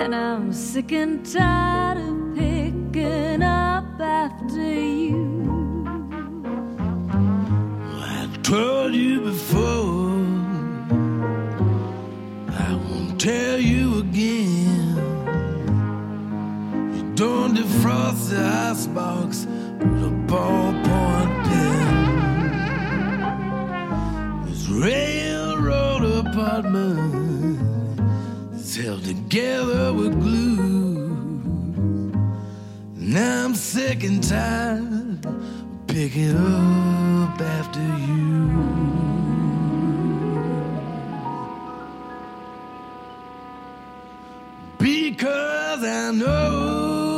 And 0.00 0.14
I'm 0.14 0.54
sick 0.54 0.90
and 0.92 1.22
tired 1.30 1.85
told 8.46 8.94
you 8.94 9.20
before. 9.22 10.22
I 12.48 12.74
won't 12.74 13.20
tell 13.20 13.58
you 13.58 13.98
again. 13.98 14.94
You 16.94 17.02
don't 17.16 17.56
defrost 17.56 18.30
the 18.30 18.40
icebox 18.70 19.46
with 19.80 20.10
a 20.10 20.12
ballpoint 20.30 21.44
pen. 21.48 21.94
This 24.46 24.68
railroad 24.68 26.04
apartment 26.04 27.60
is 28.54 28.76
held 28.76 29.02
together 29.02 29.92
with 29.92 30.12
glue. 30.20 31.08
Now 32.94 33.46
I'm 33.46 33.56
sick 33.56 34.04
and 34.04 34.22
tired 34.22 34.86
of 35.96 36.16
it 36.16 36.36
up 36.36 37.40
after 37.40 37.80
you. 37.80 38.50
Because 44.78 45.82
I 45.82 46.10
know 46.12 47.16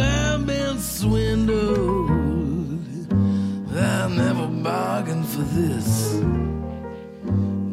I've 0.00 0.46
been 0.46 0.78
swindled. 0.78 2.10
I 3.74 4.08
never 4.08 4.46
bargained 4.46 5.26
for 5.26 5.42
this. 5.42 6.20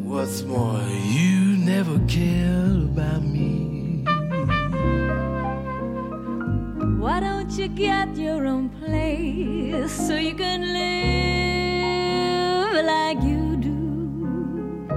What's 0.04 0.42
more, 0.44 0.82
you 0.82 1.58
never 1.58 2.00
cared 2.08 2.86
about 2.92 3.22
me. 3.22 3.35
You 7.58 7.68
get 7.70 8.18
your 8.18 8.46
own 8.48 8.68
place 8.70 9.92
so 9.92 10.16
you 10.16 10.36
can 10.36 10.74
live 10.74 11.26
like 12.86 13.22
you 13.24 13.56
do? 13.56 14.88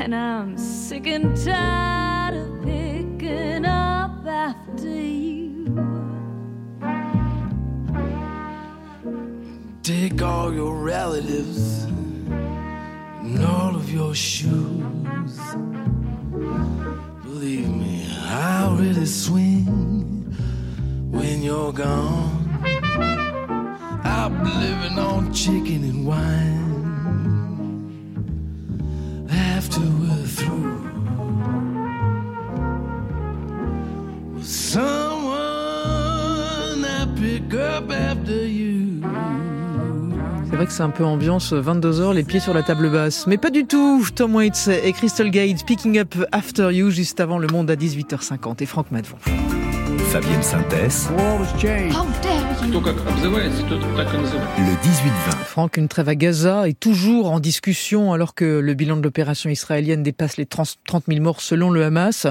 And 0.00 0.14
I'm 0.14 0.56
sick 0.56 1.08
and 1.08 1.36
tired 1.44 2.36
of 2.36 2.62
picking 2.62 3.64
up 3.64 4.24
after 4.26 4.88
you. 4.88 5.66
Take 9.82 10.22
all 10.22 10.54
your 10.54 10.76
relatives 10.76 11.82
and 11.84 13.44
all 13.44 13.74
of 13.74 13.92
your 13.92 14.14
shoes. 14.14 15.36
Believe 17.24 17.68
me, 17.68 18.06
I'll 18.20 18.76
really 18.76 19.06
swing 19.06 19.81
C'est 40.48 40.56
vrai 40.56 40.66
que 40.66 40.72
c'est 40.72 40.82
un 40.82 40.90
peu 40.90 41.04
ambiance 41.04 41.52
22h, 41.52 42.14
les 42.14 42.24
pieds 42.24 42.40
sur 42.40 42.54
la 42.54 42.62
table 42.62 42.90
basse. 42.90 43.26
Mais 43.26 43.38
pas 43.38 43.50
du 43.50 43.66
tout 43.66 44.06
Tom 44.14 44.34
Waits 44.34 44.68
et 44.68 44.92
Crystal 44.92 45.30
Gates, 45.30 45.64
Picking 45.66 45.98
Up 45.98 46.14
After 46.32 46.70
You, 46.72 46.90
juste 46.90 47.20
avant 47.20 47.38
Le 47.38 47.48
Monde 47.48 47.70
à 47.70 47.76
18h50. 47.76 48.62
Et 48.62 48.66
Franck 48.66 48.90
Madvon. 48.90 49.16
Fabienne 50.12 50.42
Synthèse. 50.42 51.08
Le 52.62 52.78
18-20. 54.82 55.44
Franck, 55.44 55.76
une 55.76 55.88
trêve 55.88 56.08
à 56.08 56.14
Gaza 56.14 56.68
est 56.68 56.78
toujours 56.78 57.30
en 57.30 57.40
discussion 57.40 58.12
alors 58.12 58.36
que 58.36 58.44
le 58.44 58.74
bilan 58.74 58.96
de 58.96 59.02
l'opération 59.02 59.50
israélienne 59.50 60.04
dépasse 60.04 60.36
les 60.36 60.46
30 60.46 60.78
000 61.08 61.20
morts 61.20 61.40
selon 61.40 61.70
le 61.70 61.84
Hamas. 61.84 62.28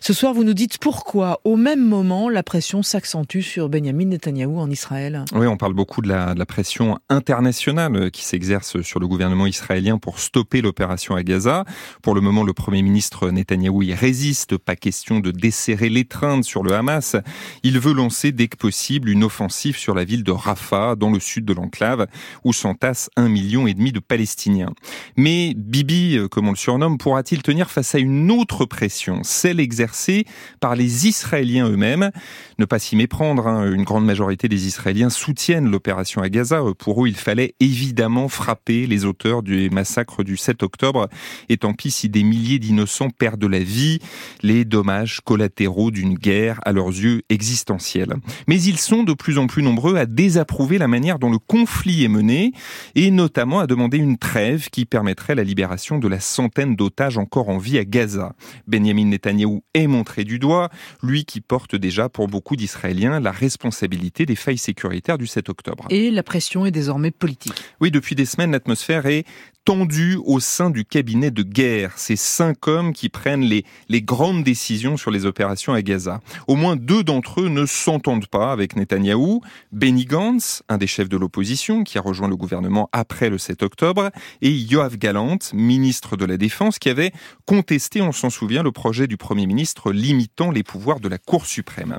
Ce 0.00 0.14
soir, 0.14 0.32
vous 0.32 0.44
nous 0.44 0.54
dites 0.54 0.78
pourquoi, 0.78 1.40
au 1.44 1.56
même 1.56 1.84
moment, 1.84 2.30
la 2.30 2.42
pression 2.42 2.82
s'accentue 2.82 3.40
sur 3.40 3.68
Benjamin 3.68 4.06
Netanyahou 4.06 4.58
en 4.58 4.70
Israël. 4.70 5.26
Oui, 5.34 5.46
on 5.46 5.58
parle 5.58 5.74
beaucoup 5.74 6.00
de 6.00 6.08
la, 6.08 6.32
de 6.32 6.38
la 6.38 6.46
pression 6.46 6.98
internationale 7.10 8.10
qui 8.10 8.24
s'exerce 8.24 8.80
sur 8.80 8.98
le 8.98 9.06
gouvernement 9.06 9.46
israélien 9.46 9.98
pour 9.98 10.20
stopper 10.20 10.62
l'opération 10.62 11.16
à 11.16 11.22
Gaza. 11.22 11.64
Pour 12.02 12.14
le 12.14 12.22
moment, 12.22 12.44
le 12.44 12.54
Premier 12.54 12.80
ministre 12.80 13.30
Netanyahou 13.30 13.82
y 13.82 13.92
résiste. 13.92 14.56
Pas 14.56 14.74
question 14.74 15.20
de 15.20 15.30
desserrer 15.30 15.90
l'étreinte 15.90 16.44
sur 16.44 16.62
le 16.62 16.72
Hamas. 16.72 17.16
Il 17.62 17.78
veut 17.78 17.92
lancer 17.92 18.32
dès 18.32 18.48
que 18.48 18.56
possible 18.56 19.10
une 19.10 19.22
offensive 19.22 19.65
sur 19.74 19.94
la 19.94 20.04
ville 20.04 20.22
de 20.22 20.30
Rafah, 20.30 20.94
dans 20.94 21.10
le 21.10 21.18
sud 21.18 21.44
de 21.44 21.52
l'enclave, 21.52 22.06
où 22.44 22.52
s'entassent 22.52 23.10
un 23.16 23.28
million 23.28 23.66
et 23.66 23.74
demi 23.74 23.92
de 23.92 23.98
Palestiniens. 23.98 24.72
Mais 25.16 25.54
Bibi, 25.56 26.16
euh, 26.18 26.28
comme 26.28 26.48
on 26.48 26.52
le 26.52 26.56
surnomme, 26.56 26.98
pourra-t-il 26.98 27.42
tenir 27.42 27.70
face 27.70 27.94
à 27.94 27.98
une 27.98 28.30
autre 28.30 28.64
pression, 28.64 29.20
celle 29.24 29.60
exercée 29.60 30.26
par 30.60 30.76
les 30.76 31.06
Israéliens 31.08 31.68
eux-mêmes? 31.68 32.10
Ne 32.58 32.64
pas 32.64 32.78
s'y 32.78 32.96
méprendre, 32.96 33.46
hein. 33.46 33.70
une 33.70 33.84
grande 33.84 34.04
majorité 34.04 34.48
des 34.48 34.66
Israéliens 34.66 35.10
soutiennent 35.10 35.70
l'opération 35.70 36.22
à 36.22 36.28
Gaza. 36.28 36.62
Pour 36.78 37.04
eux, 37.04 37.08
il 37.08 37.16
fallait 37.16 37.54
évidemment 37.60 38.28
frapper 38.28 38.86
les 38.86 39.04
auteurs 39.04 39.42
du 39.42 39.70
massacre 39.70 40.22
du 40.22 40.36
7 40.36 40.62
octobre. 40.62 41.08
Et 41.48 41.56
tant 41.56 41.74
pis 41.74 41.90
si 41.90 42.08
des 42.08 42.22
milliers 42.22 42.58
d'innocents 42.58 43.10
perdent 43.10 43.44
la 43.44 43.60
vie, 43.60 43.98
les 44.42 44.64
dommages 44.64 45.20
collatéraux 45.24 45.90
d'une 45.90 46.14
guerre 46.14 46.60
à 46.64 46.72
leurs 46.72 46.88
yeux 46.88 47.22
existentiels. 47.28 48.16
Mais 48.46 48.60
ils 48.60 48.78
sont 48.78 49.02
de 49.02 49.12
plus 49.12 49.38
en 49.38 49.46
plus 49.46 49.55
nombreux 49.62 49.96
à 49.96 50.06
désapprouver 50.06 50.78
la 50.78 50.88
manière 50.88 51.18
dont 51.18 51.30
le 51.30 51.38
conflit 51.38 52.04
est 52.04 52.08
mené 52.08 52.52
et 52.94 53.10
notamment 53.10 53.60
à 53.60 53.66
demander 53.66 53.98
une 53.98 54.18
trêve 54.18 54.68
qui 54.70 54.84
permettrait 54.84 55.34
la 55.34 55.44
libération 55.44 55.98
de 55.98 56.08
la 56.08 56.20
centaine 56.20 56.76
d'otages 56.76 57.18
encore 57.18 57.48
en 57.48 57.58
vie 57.58 57.78
à 57.78 57.84
Gaza. 57.84 58.34
Benjamin 58.66 59.06
Netanyahou 59.06 59.62
est 59.74 59.86
montré 59.86 60.24
du 60.24 60.38
doigt, 60.38 60.70
lui 61.02 61.24
qui 61.24 61.40
porte 61.40 61.76
déjà 61.76 62.08
pour 62.08 62.28
beaucoup 62.28 62.56
d'Israéliens 62.56 63.20
la 63.20 63.32
responsabilité 63.32 64.26
des 64.26 64.36
failles 64.36 64.58
sécuritaires 64.58 65.18
du 65.18 65.26
7 65.26 65.48
octobre. 65.48 65.86
Et 65.90 66.10
la 66.10 66.22
pression 66.22 66.66
est 66.66 66.70
désormais 66.70 67.10
politique. 67.10 67.54
Oui, 67.80 67.90
depuis 67.90 68.14
des 68.14 68.26
semaines, 68.26 68.52
l'atmosphère 68.52 69.06
est 69.06 69.24
tendu 69.66 70.16
au 70.24 70.38
sein 70.38 70.70
du 70.70 70.84
cabinet 70.84 71.32
de 71.32 71.42
guerre. 71.42 71.92
Ces 71.96 72.14
cinq 72.14 72.68
hommes 72.68 72.92
qui 72.92 73.08
prennent 73.08 73.42
les, 73.42 73.64
les 73.88 74.00
grandes 74.00 74.44
décisions 74.44 74.96
sur 74.96 75.10
les 75.10 75.26
opérations 75.26 75.74
à 75.74 75.82
Gaza. 75.82 76.20
Au 76.46 76.54
moins 76.54 76.76
deux 76.76 77.02
d'entre 77.02 77.40
eux 77.40 77.48
ne 77.48 77.66
s'entendent 77.66 78.28
pas 78.28 78.52
avec 78.52 78.76
Netanyahou. 78.76 79.42
Benny 79.72 80.04
Gantz, 80.04 80.62
un 80.68 80.78
des 80.78 80.86
chefs 80.86 81.08
de 81.08 81.16
l'opposition 81.16 81.84
qui 81.84 81.98
a 81.98 82.00
rejoint 82.00 82.28
le 82.28 82.36
gouvernement 82.36 82.88
après 82.92 83.30
le 83.30 83.38
7 83.38 83.62
octobre, 83.62 84.10
et 84.42 84.50
Yoav 84.50 84.96
Galant, 84.96 85.38
ministre 85.52 86.16
de 86.16 86.24
la 86.24 86.36
Défense, 86.36 86.78
qui 86.78 86.88
avait 86.88 87.12
contesté, 87.44 88.02
on 88.02 88.12
s'en 88.12 88.30
souvient, 88.30 88.62
le 88.62 88.72
projet 88.72 89.06
du 89.06 89.16
Premier 89.16 89.46
ministre 89.46 89.92
limitant 89.92 90.50
les 90.50 90.62
pouvoirs 90.62 91.00
de 91.00 91.08
la 91.08 91.18
Cour 91.18 91.46
suprême. 91.46 91.98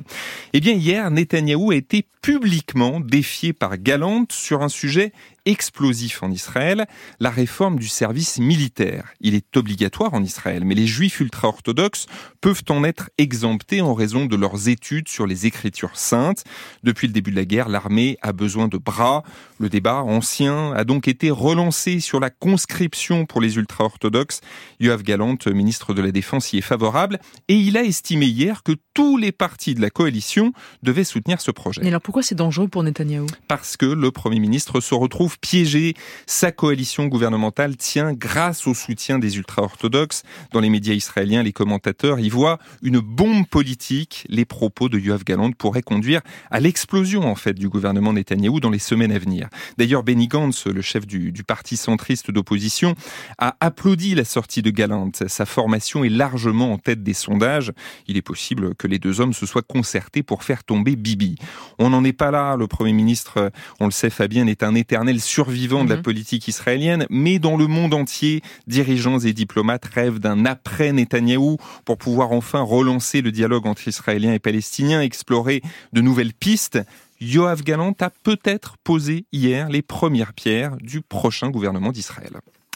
Eh 0.53 0.59
bien, 0.59 0.73
hier, 0.73 1.09
Netanyahou 1.11 1.71
a 1.71 1.75
été 1.75 2.05
publiquement 2.21 2.99
défié 2.99 3.53
par 3.53 3.77
Galant 3.77 4.25
sur 4.29 4.61
un 4.61 4.69
sujet 4.69 5.13
explosif 5.47 6.21
en 6.23 6.29
Israël, 6.29 6.85
la 7.19 7.29
réforme 7.29 7.79
du 7.79 7.87
service 7.87 8.37
militaire. 8.37 9.13
Il 9.21 9.33
est 9.33 9.55
obligatoire 9.57 10.13
en 10.13 10.23
Israël, 10.23 10.63
mais 10.65 10.75
les 10.75 10.87
juifs 10.87 11.19
ultra-orthodoxes 11.19 12.05
peuvent 12.41 12.63
en 12.69 12.83
être 12.83 13.09
exemptés 13.17 13.81
en 13.81 13.93
raison 13.93 14.25
de 14.25 14.35
leurs 14.35 14.67
études 14.67 15.07
sur 15.07 15.25
les 15.25 15.45
écritures 15.45 15.97
saintes. 15.97 16.43
Depuis 16.83 17.07
le 17.07 17.13
début 17.13 17.31
de 17.31 17.37
la 17.37 17.45
guerre, 17.45 17.69
l'armée 17.69 18.17
a 18.21 18.33
besoin 18.33 18.67
de 18.67 18.77
bras. 18.77 19.23
Le 19.57 19.69
débat 19.69 20.03
ancien 20.03 20.73
a 20.73 20.83
donc 20.83 21.07
été 21.07 21.31
relancé 21.31 21.99
sur 22.01 22.19
la 22.19 22.29
conscription 22.29 23.25
pour 23.25 23.41
les 23.41 23.55
ultra-orthodoxes. 23.55 24.41
Yoav 24.79 25.01
Galant, 25.03 25.37
ministre 25.47 25.93
de 25.93 26.01
la 26.01 26.11
Défense, 26.11 26.51
y 26.53 26.57
est 26.57 26.61
favorable 26.61 27.19
et 27.47 27.55
il 27.55 27.77
a 27.77 27.83
estimé 27.83 28.25
hier 28.25 28.63
que 28.63 28.73
tous 28.93 29.17
les 29.17 29.31
partis 29.31 29.75
de 29.75 29.81
la 29.81 29.89
coalition 29.89 30.51
devaient 30.83 31.03
soutenir 31.03 31.39
ce 31.39 31.51
projet. 31.51 31.81
Et 31.83 31.87
alors 31.87 32.01
pourquoi 32.01 32.23
c'est 32.23 32.35
dangereux 32.35 32.67
pour 32.67 32.83
Netanyahou? 32.83 33.27
Parce 33.47 33.77
que 33.77 33.85
le 33.85 34.11
Premier 34.11 34.39
ministre 34.39 34.79
se 34.81 34.93
retrouve 34.93 35.36
piégé. 35.41 35.93
Sa 36.25 36.51
coalition 36.51 37.05
gouvernementale 37.05 37.77
tient 37.77 38.13
grâce 38.13 38.67
au 38.67 38.73
soutien 38.73 39.19
des 39.19 39.37
ultra-orthodoxes. 39.37 40.23
Dans 40.51 40.59
les 40.59 40.69
médias 40.69 40.93
israéliens, 40.93 41.43
les 41.43 41.53
commentateurs 41.53 42.19
y 42.19 42.29
voient 42.29 42.59
une 42.81 42.99
bombe 42.99 43.47
politique. 43.47 44.25
Les 44.29 44.45
propos 44.45 44.89
de 44.89 44.99
Yoav 44.99 45.23
Galant 45.23 45.51
pourraient 45.51 45.81
conduire 45.81 46.21
à 46.51 46.59
l'explosion 46.59 47.23
en 47.23 47.35
fait 47.35 47.53
du 47.53 47.69
gouvernement 47.69 48.13
Netanyahou 48.13 48.59
dans 48.59 48.69
les 48.69 48.79
semaines 48.79 49.11
à 49.11 49.19
venir. 49.19 49.49
D'ailleurs, 49.77 50.03
Benny 50.03 50.27
Gantz, 50.27 50.65
le 50.67 50.81
chef 50.81 51.05
du, 51.05 51.31
du 51.31 51.43
parti 51.43 51.77
centriste 51.77 52.31
d'opposition, 52.31 52.95
a 53.37 53.55
applaudi 53.59 54.15
la 54.15 54.25
sortie 54.25 54.61
de 54.61 54.69
Galant. 54.69 55.11
Sa 55.27 55.45
formation 55.45 56.03
est 56.03 56.09
largement 56.09 56.73
en 56.73 56.77
tête 56.77 57.03
des 57.03 57.13
sondages. 57.13 57.71
Il 58.07 58.17
est 58.17 58.21
possible 58.21 58.75
que 58.75 58.87
les 58.87 58.99
deux 58.99 59.21
hommes 59.21 59.33
se 59.33 59.45
soient 59.45 59.61
concertés 59.61 60.23
pour 60.23 60.43
faire 60.43 60.63
tomber 60.63 60.95
Bibi. 60.95 61.35
On 61.79 61.89
n'en 61.89 62.03
est 62.03 62.13
pas 62.13 62.31
là. 62.31 62.55
Le 62.55 62.67
Premier 62.67 62.93
ministre, 62.93 63.51
on 63.79 63.85
le 63.85 63.91
sait, 63.91 64.09
Fabien, 64.09 64.47
est 64.47 64.63
un 64.63 64.75
éternel 64.75 65.19
survivant 65.27 65.83
de 65.83 65.89
la 65.89 65.97
mhm. 65.97 66.03
politique 66.03 66.47
israélienne, 66.47 67.05
mais 67.09 67.39
dans 67.39 67.57
le 67.57 67.67
monde 67.67 67.93
entier, 67.93 68.41
dirigeants 68.65 69.19
et 69.19 69.33
diplomates 69.33 69.85
rêvent 69.85 70.19
d'un 70.19 70.45
après 70.45 70.91
Netanyahou 70.91 71.57
pour 71.85 71.97
pouvoir 71.97 72.31
enfin 72.31 72.61
relancer 72.61 73.21
le 73.21 73.31
dialogue 73.31 73.67
entre 73.67 73.87
Israéliens 73.87 74.33
et 74.33 74.39
Palestiniens, 74.39 75.01
explorer 75.01 75.61
de 75.93 76.01
nouvelles 76.01 76.33
pistes. 76.33 76.79
Yoav 77.19 77.63
Galant 77.63 77.95
a 77.99 78.09
peut-être 78.09 78.75
posé 78.83 79.25
hier 79.31 79.69
les 79.69 79.81
premières 79.81 80.33
pierres 80.33 80.77
du 80.77 81.01
prochain 81.01 81.49
gouvernement 81.49 81.91
d'Israël. 81.91 82.31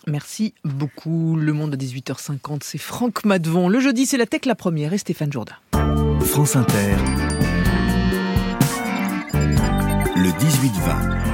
Merci 0.08 0.56
beaucoup. 0.64 1.36
Le 1.36 1.54
monde 1.54 1.76
à 1.76 1.78
18h50, 1.78 2.62
c'est 2.64 2.80
Franck 2.80 3.24
Madvon. 3.24 3.70
Le 3.70 3.80
jeudi, 3.80 4.06
c'est 4.06 4.18
la 4.18 4.26
Tech 4.26 4.46
la 4.46 4.56
première 4.56 4.94
et 4.94 4.98
Stéphane 4.98 5.32
Jourdain. 5.32 5.56
France 6.22 6.56
Inter. 6.56 6.96
Le 10.16 10.30
18-20. 10.30 11.31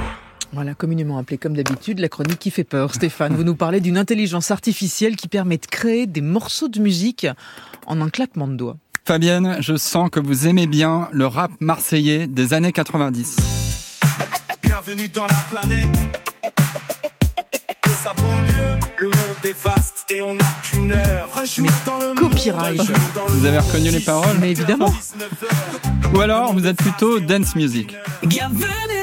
Voilà, 0.54 0.74
communément 0.74 1.18
appelé 1.18 1.38
comme 1.38 1.56
d'habitude 1.56 2.00
la 2.00 2.10
chronique 2.10 2.40
qui 2.40 2.52
fait 2.52 2.64
peur. 2.64 2.94
Stéphane, 2.94 3.36
vous 3.36 3.44
nous 3.44 3.56
parlez 3.56 3.82
d'une 3.82 3.98
intelligence 3.98 4.52
artificielle 4.52 5.16
qui 5.16 5.28
permet 5.28 5.58
de 5.58 5.66
créer 5.66 6.08
des 6.08 6.22
morceaux 6.22 6.70
de 6.70 6.80
musique 6.80 7.28
en 7.86 8.02
un 8.02 8.10
claquement 8.10 8.48
de 8.48 8.56
doigts. 8.56 8.78
Fabienne, 9.06 9.58
je 9.60 9.76
sens 9.78 10.10
que 10.10 10.20
vous 10.20 10.48
aimez 10.48 10.68
bien 10.68 11.10
le 11.12 11.28
rap 11.28 11.52
marseillais 11.60 12.28
des 12.28 12.54
années 12.54 12.72
90. 12.72 13.38
Bienvenue 14.64 15.10
dans 15.10 15.28
la 15.28 15.46
planète. 15.50 15.88
Le 19.00 19.08
monde 19.08 19.16
est 19.44 19.64
vaste 19.64 20.06
et 20.10 20.22
on 20.22 20.34
n'a 20.34 20.46
qu'une 20.64 20.92
heure. 20.92 21.30
Copyright. 22.18 22.82
Vous 23.28 23.46
avez 23.46 23.60
reconnu 23.60 23.92
les 23.92 24.00
paroles 24.00 24.38
Mais 24.40 24.52
évidemment. 24.52 24.94
Ou 26.14 26.20
alors, 26.20 26.54
vous 26.54 26.66
êtes 26.66 26.78
plutôt 26.78 27.20
dance 27.20 27.56
music. 27.56 27.96
Bienvenue 28.24 28.97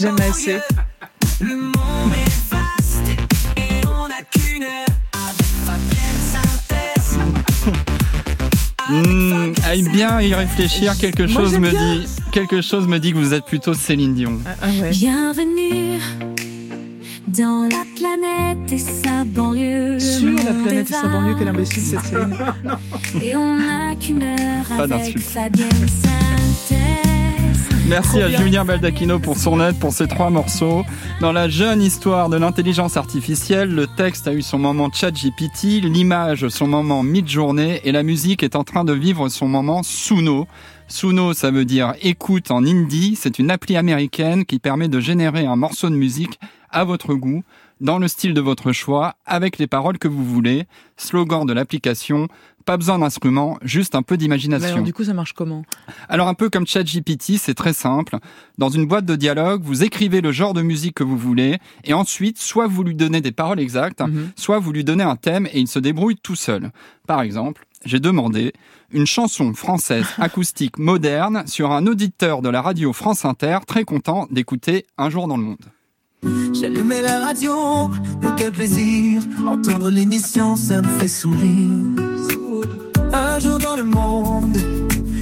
Jamais 0.00 0.22
assez. 0.22 0.58
Le 1.40 1.56
monde 1.56 2.12
est 2.14 2.54
vaste 2.54 3.08
et 3.56 3.86
on 3.86 4.06
n'a 4.06 4.22
qu'une 4.30 4.62
heure. 4.62 4.86
Mmh, 8.90 9.52
aille 9.66 9.82
bien 9.90 10.20
y 10.20 10.32
réfléchir, 10.34 10.96
quelque 10.96 11.26
chose 11.26 11.58
me 11.58 11.70
dit, 11.70 12.08
quelque 12.30 12.62
chose 12.62 12.86
me 12.86 12.98
dit 12.98 13.12
que 13.12 13.18
vous 13.18 13.34
êtes 13.34 13.44
plutôt 13.44 13.74
Céline 13.74 14.14
Dion. 14.14 14.38
Ah, 14.46 14.50
ah 14.62 14.66
ouais. 14.80 14.90
Bienvenue 14.90 16.00
dans 17.26 17.68
la 17.68 17.84
planète 17.96 18.72
et 18.72 18.78
sa 18.78 19.24
banlieue. 19.24 19.98
Sur 19.98 20.32
la 20.36 20.52
planète 20.52 20.90
et 20.90 20.94
sa 20.94 21.08
banlieue, 21.08 21.34
quel 21.38 21.48
imbécile 21.48 21.82
cette 21.82 22.04
Céline. 22.04 22.36
Et 23.20 23.34
on 23.34 23.56
n'a 23.56 23.96
qu'une 23.96 24.22
heure 24.22 24.64
Pas 24.76 24.84
avec. 24.84 25.18
Fabienne 25.18 25.70
Synthèse. 25.70 26.47
Merci 27.88 28.20
à 28.20 28.28
Julien 28.28 28.66
Baldacchino 28.66 29.18
pour 29.18 29.38
son 29.38 29.60
aide 29.62 29.78
pour 29.78 29.92
ces 29.92 30.06
trois 30.06 30.28
morceaux. 30.28 30.84
Dans 31.22 31.32
la 31.32 31.48
jeune 31.48 31.80
histoire 31.80 32.28
de 32.28 32.36
l'intelligence 32.36 32.98
artificielle, 32.98 33.74
le 33.74 33.86
texte 33.86 34.28
a 34.28 34.34
eu 34.34 34.42
son 34.42 34.58
moment 34.58 34.90
ChatGPT, 34.92 35.80
l'image 35.82 36.48
son 36.48 36.66
moment 36.66 37.02
mid-journée 37.02 37.80
et 37.84 37.92
la 37.92 38.02
musique 38.02 38.42
est 38.42 38.56
en 38.56 38.64
train 38.64 38.84
de 38.84 38.92
vivre 38.92 39.30
son 39.30 39.48
moment 39.48 39.82
Suno. 39.82 40.46
Suno, 40.86 41.32
ça 41.32 41.50
veut 41.50 41.64
dire 41.64 41.94
écoute 42.02 42.50
en 42.50 42.62
hindi. 42.62 43.16
C'est 43.16 43.38
une 43.38 43.50
appli 43.50 43.74
américaine 43.74 44.44
qui 44.44 44.58
permet 44.58 44.88
de 44.88 45.00
générer 45.00 45.46
un 45.46 45.56
morceau 45.56 45.88
de 45.88 45.94
musique 45.94 46.38
à 46.70 46.84
votre 46.84 47.14
goût, 47.14 47.42
dans 47.80 47.98
le 47.98 48.08
style 48.08 48.34
de 48.34 48.40
votre 48.42 48.72
choix, 48.72 49.14
avec 49.24 49.56
les 49.56 49.66
paroles 49.66 49.98
que 49.98 50.08
vous 50.08 50.24
voulez. 50.24 50.66
Slogan 50.98 51.46
de 51.46 51.54
l'application, 51.54 52.28
pas 52.68 52.76
besoin 52.76 52.98
d'instruments, 52.98 53.56
juste 53.62 53.94
un 53.94 54.02
peu 54.02 54.18
d'imagination. 54.18 54.68
Alors 54.74 54.82
du 54.84 54.92
coup, 54.92 55.02
ça 55.02 55.14
marche 55.14 55.32
comment? 55.32 55.64
Alors 56.10 56.28
un 56.28 56.34
peu 56.34 56.50
comme 56.50 56.66
ChatGPT, 56.66 57.38
c'est 57.38 57.54
très 57.54 57.72
simple. 57.72 58.18
Dans 58.58 58.68
une 58.68 58.84
boîte 58.86 59.06
de 59.06 59.16
dialogue, 59.16 59.62
vous 59.64 59.84
écrivez 59.84 60.20
le 60.20 60.32
genre 60.32 60.52
de 60.52 60.60
musique 60.60 60.94
que 60.96 61.02
vous 61.02 61.16
voulez, 61.16 61.56
et 61.84 61.94
ensuite, 61.94 62.38
soit 62.38 62.66
vous 62.66 62.82
lui 62.84 62.94
donnez 62.94 63.22
des 63.22 63.32
paroles 63.32 63.58
exactes, 63.58 64.02
Mhm. 64.02 64.32
soit 64.36 64.58
vous 64.58 64.70
lui 64.72 64.84
donnez 64.84 65.02
un 65.04 65.16
thème 65.16 65.46
et 65.46 65.60
il 65.60 65.66
se 65.66 65.78
débrouille 65.78 66.16
tout 66.16 66.36
seul. 66.36 66.70
Par 67.06 67.22
exemple, 67.22 67.64
j'ai 67.86 68.00
demandé 68.00 68.52
une 68.92 69.06
chanson 69.06 69.54
française 69.54 70.04
acoustique 70.18 70.78
moderne 70.78 71.44
sur 71.46 71.72
un 71.72 71.86
auditeur 71.86 72.42
de 72.42 72.50
la 72.50 72.60
radio 72.60 72.92
France 72.92 73.24
Inter 73.24 73.60
très 73.66 73.84
content 73.84 74.26
d'écouter 74.30 74.84
Un 74.98 75.08
jour 75.08 75.26
dans 75.26 75.38
le 75.38 75.42
monde. 75.44 75.64
J'allumais 76.52 77.02
la 77.02 77.20
radio, 77.26 77.52
oh, 77.54 77.90
quel 78.36 78.52
plaisir. 78.52 79.22
Entendre 79.46 79.90
l'émission, 79.90 80.56
ça 80.56 80.82
me 80.82 80.88
fait 80.98 81.08
sourire. 81.08 81.70
Un 83.12 83.38
jour 83.38 83.58
dans 83.58 83.76
le 83.76 83.84
monde 83.84 84.56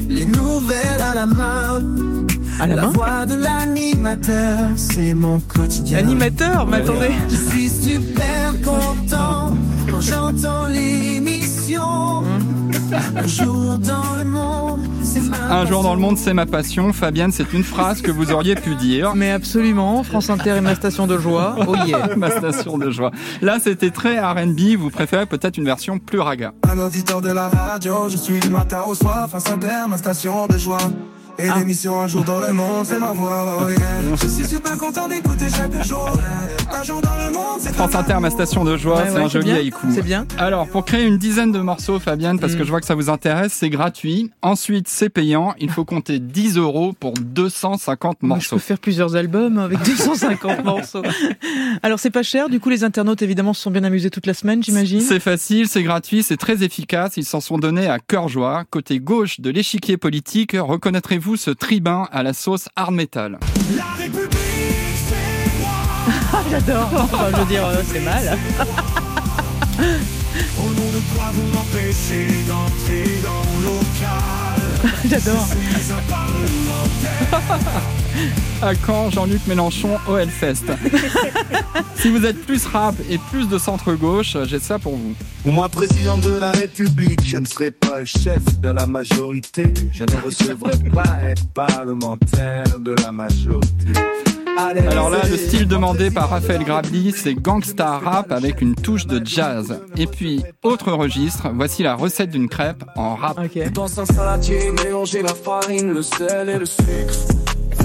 Les 0.08 0.24
nouvelles 0.24 1.00
à 1.00 1.14
la 1.14 1.26
main 1.26 1.82
À 2.58 2.66
la 2.66 2.76
main 2.76 2.88
voix 2.88 3.26
de 3.26 3.34
l'animateur, 3.34 4.70
c'est 4.76 5.14
mon 5.14 5.38
quotidien. 5.40 5.98
Animateur 5.98 6.66
Mais 6.66 6.78
attendez. 6.78 7.12
Je 7.28 7.36
suis 7.36 7.68
super 7.68 8.54
content 8.64 9.54
Quand 9.90 10.00
j'entends 10.00 10.66
l'émission 10.66 12.24
Un 12.92 13.26
jour 13.26 13.78
dans 13.78 14.16
le 14.18 14.24
monde 14.24 14.80
c'est 15.06 15.20
ma 15.20 15.36
Un 15.50 15.66
jour 15.66 15.82
dans 15.82 15.94
le 15.94 16.00
monde, 16.00 16.18
c'est 16.18 16.34
ma 16.34 16.46
passion. 16.46 16.92
Fabienne, 16.92 17.32
c'est 17.32 17.52
une 17.52 17.62
phrase 17.62 18.02
que 18.02 18.10
vous 18.10 18.32
auriez 18.32 18.54
pu 18.54 18.74
dire. 18.74 19.14
Mais 19.14 19.30
absolument, 19.30 20.02
France 20.02 20.30
Inter 20.30 20.50
est 20.50 20.60
ma 20.60 20.74
station 20.74 21.06
de 21.06 21.16
joie. 21.18 21.56
Oh 21.66 21.74
yeah. 21.86 22.10
ma 22.16 22.30
station 22.30 22.76
de 22.76 22.90
joie. 22.90 23.12
Là, 23.40 23.58
c'était 23.60 23.90
très 23.90 24.18
R&B. 24.18 24.76
Vous 24.76 24.90
préférez 24.90 25.26
peut-être 25.26 25.58
une 25.58 25.64
version 25.64 25.98
plus 25.98 26.20
raga. 26.20 26.52
Un 26.68 26.78
auditeur 26.78 27.20
de 27.22 27.30
la 27.30 27.48
radio, 27.48 28.08
je 28.08 28.16
suis 28.16 28.40
du 28.40 28.50
matin 28.50 28.82
au 28.86 28.94
soir, 28.94 29.28
face 29.30 29.48
Inter, 29.50 29.88
ma 29.88 29.96
station 29.96 30.46
de 30.46 30.58
joie. 30.58 30.78
Et 31.38 31.48
Ah. 31.50 31.58
l'émission 31.58 32.00
Un 32.00 32.06
jour 32.08 32.24
dans 32.24 32.40
le 32.40 32.52
monde, 32.52 32.84
c'est 32.86 32.98
ma 32.98 33.12
voix, 33.12 33.58
oh 33.60 33.68
yeah. 33.68 33.78
Je 34.22 34.26
suis 34.26 34.44
super 34.44 34.76
content 34.78 35.06
d'écouter 35.06 35.46
chaque 35.54 35.84
jour. 35.86 36.08
Un 36.72 36.82
jour 36.82 37.00
dans 37.02 37.14
le 37.16 37.32
monde, 37.32 37.58
c'est 37.60 37.74
France 37.74 37.94
Inter, 37.94 38.16
ma 38.20 38.30
station 38.30 38.64
de 38.64 38.76
joie, 38.76 38.96
Ouais, 38.96 39.02
c'est 39.08 39.14
ouais, 39.16 39.22
un 39.24 39.28
joli 39.28 39.44
bien, 39.44 39.54
haïku. 39.56 39.86
c'est 39.94 40.02
bien. 40.02 40.26
Alors, 40.38 40.66
pour 40.68 40.84
créer 40.84 41.04
une 41.04 41.18
dizaine 41.18 41.52
de 41.52 41.58
morceaux, 41.58 41.98
Fabienne, 41.98 42.38
parce 42.38 42.54
que 42.54 42.62
Mm. 42.62 42.64
je 42.64 42.70
vois 42.70 42.80
que 42.80 42.86
ça 42.86 42.94
vous 42.94 43.10
intéresse, 43.10 43.52
c'est 43.52 43.68
gratuit. 43.68 44.30
Ensuite, 44.42 44.88
c'est 44.88 45.10
payant. 45.10 45.54
Il 45.60 45.70
faut 45.70 45.84
compter 45.84 46.18
10 46.20 46.56
euros 46.56 46.94
pour 46.98 47.12
250 47.12 48.22
Moi, 48.22 48.36
je 48.36 48.44
morceaux. 48.44 48.56
peux 48.56 48.60
faire 48.62 48.78
plusieurs 48.78 49.14
albums 49.14 49.58
avec 49.58 49.78
250 49.82 50.64
morceaux. 50.64 51.02
Alors 51.82 51.98
c'est 52.00 52.10
pas 52.10 52.22
cher, 52.22 52.48
du 52.48 52.60
coup 52.60 52.70
les 52.70 52.82
internautes 52.84 53.20
évidemment 53.22 53.52
se 53.52 53.60
sont 53.62 53.70
bien 53.70 53.84
amusés 53.84 54.08
toute 54.10 54.26
la 54.26 54.34
semaine, 54.34 54.62
j'imagine. 54.62 55.00
C'est 55.00 55.20
facile, 55.20 55.68
c'est 55.68 55.82
gratuit, 55.82 56.22
c'est 56.22 56.36
très 56.38 56.62
efficace. 56.64 57.12
Ils 57.18 57.24
s'en 57.24 57.40
sont 57.40 57.58
donnés 57.58 57.88
à 57.88 57.98
cœur 57.98 58.28
joie. 58.28 58.64
Côté 58.70 58.98
gauche 59.00 59.40
de 59.40 59.50
l'échiquier 59.50 59.96
politique, 59.98 60.56
reconnaîtrez-vous 60.58 61.25
ce 61.34 61.50
tribun 61.50 62.06
à 62.12 62.22
la 62.22 62.32
sauce 62.32 62.68
hard 62.76 62.94
metal 62.94 63.40
J'adore. 66.50 66.90
Enfin, 66.94 67.30
je 67.32 67.36
veux 67.40 67.44
dire, 67.46 67.66
euh, 67.66 67.82
c'est 67.84 68.00
mal. 68.00 68.38
Au 69.78 70.68
nom 70.68 70.90
de 70.92 71.00
quoi 71.14 71.32
vous 71.32 71.48
m'empêchez 71.52 72.28
d'entrer 72.46 73.20
dans 73.24 73.42
le 73.58 73.66
local 73.66 74.90
J'adore. 75.10 75.46
À 78.62 78.74
quand 78.74 79.10
Jean-Luc 79.10 79.46
Mélenchon 79.46 79.98
au 80.08 80.16
Hellfest 80.16 80.64
Si 81.96 82.08
vous 82.08 82.24
êtes 82.24 82.40
plus 82.46 82.64
rap 82.66 82.94
et 83.10 83.18
plus 83.18 83.48
de 83.48 83.58
centre-gauche, 83.58 84.36
j'ai 84.44 84.58
ça 84.58 84.78
pour 84.78 84.96
vous. 84.96 85.14
Pour 85.42 85.52
moi, 85.52 85.68
président 85.68 86.16
de 86.16 86.30
la 86.30 86.52
République, 86.52 87.20
je 87.24 87.36
ne 87.36 87.44
serai 87.44 87.70
pas 87.70 88.00
le 88.00 88.06
chef 88.06 88.60
de 88.60 88.68
la 88.70 88.86
majorité. 88.86 89.72
Je 89.92 90.04
ne 90.04 90.24
recevrai 90.24 90.78
pas 90.94 91.22
être 91.24 91.46
parlementaire 91.52 92.78
de 92.78 92.92
la 93.02 93.12
majorité. 93.12 93.92
Alors 94.58 95.10
là, 95.10 95.18
le 95.28 95.36
style 95.36 95.68
demandé 95.68 96.10
par 96.10 96.30
Raphaël 96.30 96.64
Grabli, 96.64 97.12
c'est 97.14 97.34
gangsta 97.34 97.98
rap 97.98 98.32
avec 98.32 98.62
une 98.62 98.74
touche 98.74 99.06
de 99.06 99.24
jazz. 99.24 99.78
Et 99.98 100.06
puis, 100.06 100.42
autre 100.62 100.92
registre, 100.92 101.48
voici 101.52 101.82
la 101.82 101.94
recette 101.94 102.30
d'une 102.30 102.48
crêpe 102.48 102.82
en 102.96 103.16
rap. 103.16 103.38
Dans 103.74 104.00
un 104.00 104.06
saladier, 104.06 104.70
mélanger 104.82 105.20
la 105.20 105.34
farine, 105.34 105.92
le 105.92 106.02
sel 106.02 106.48
et 106.48 106.58
le 106.58 106.64
sucre. 106.64 107.25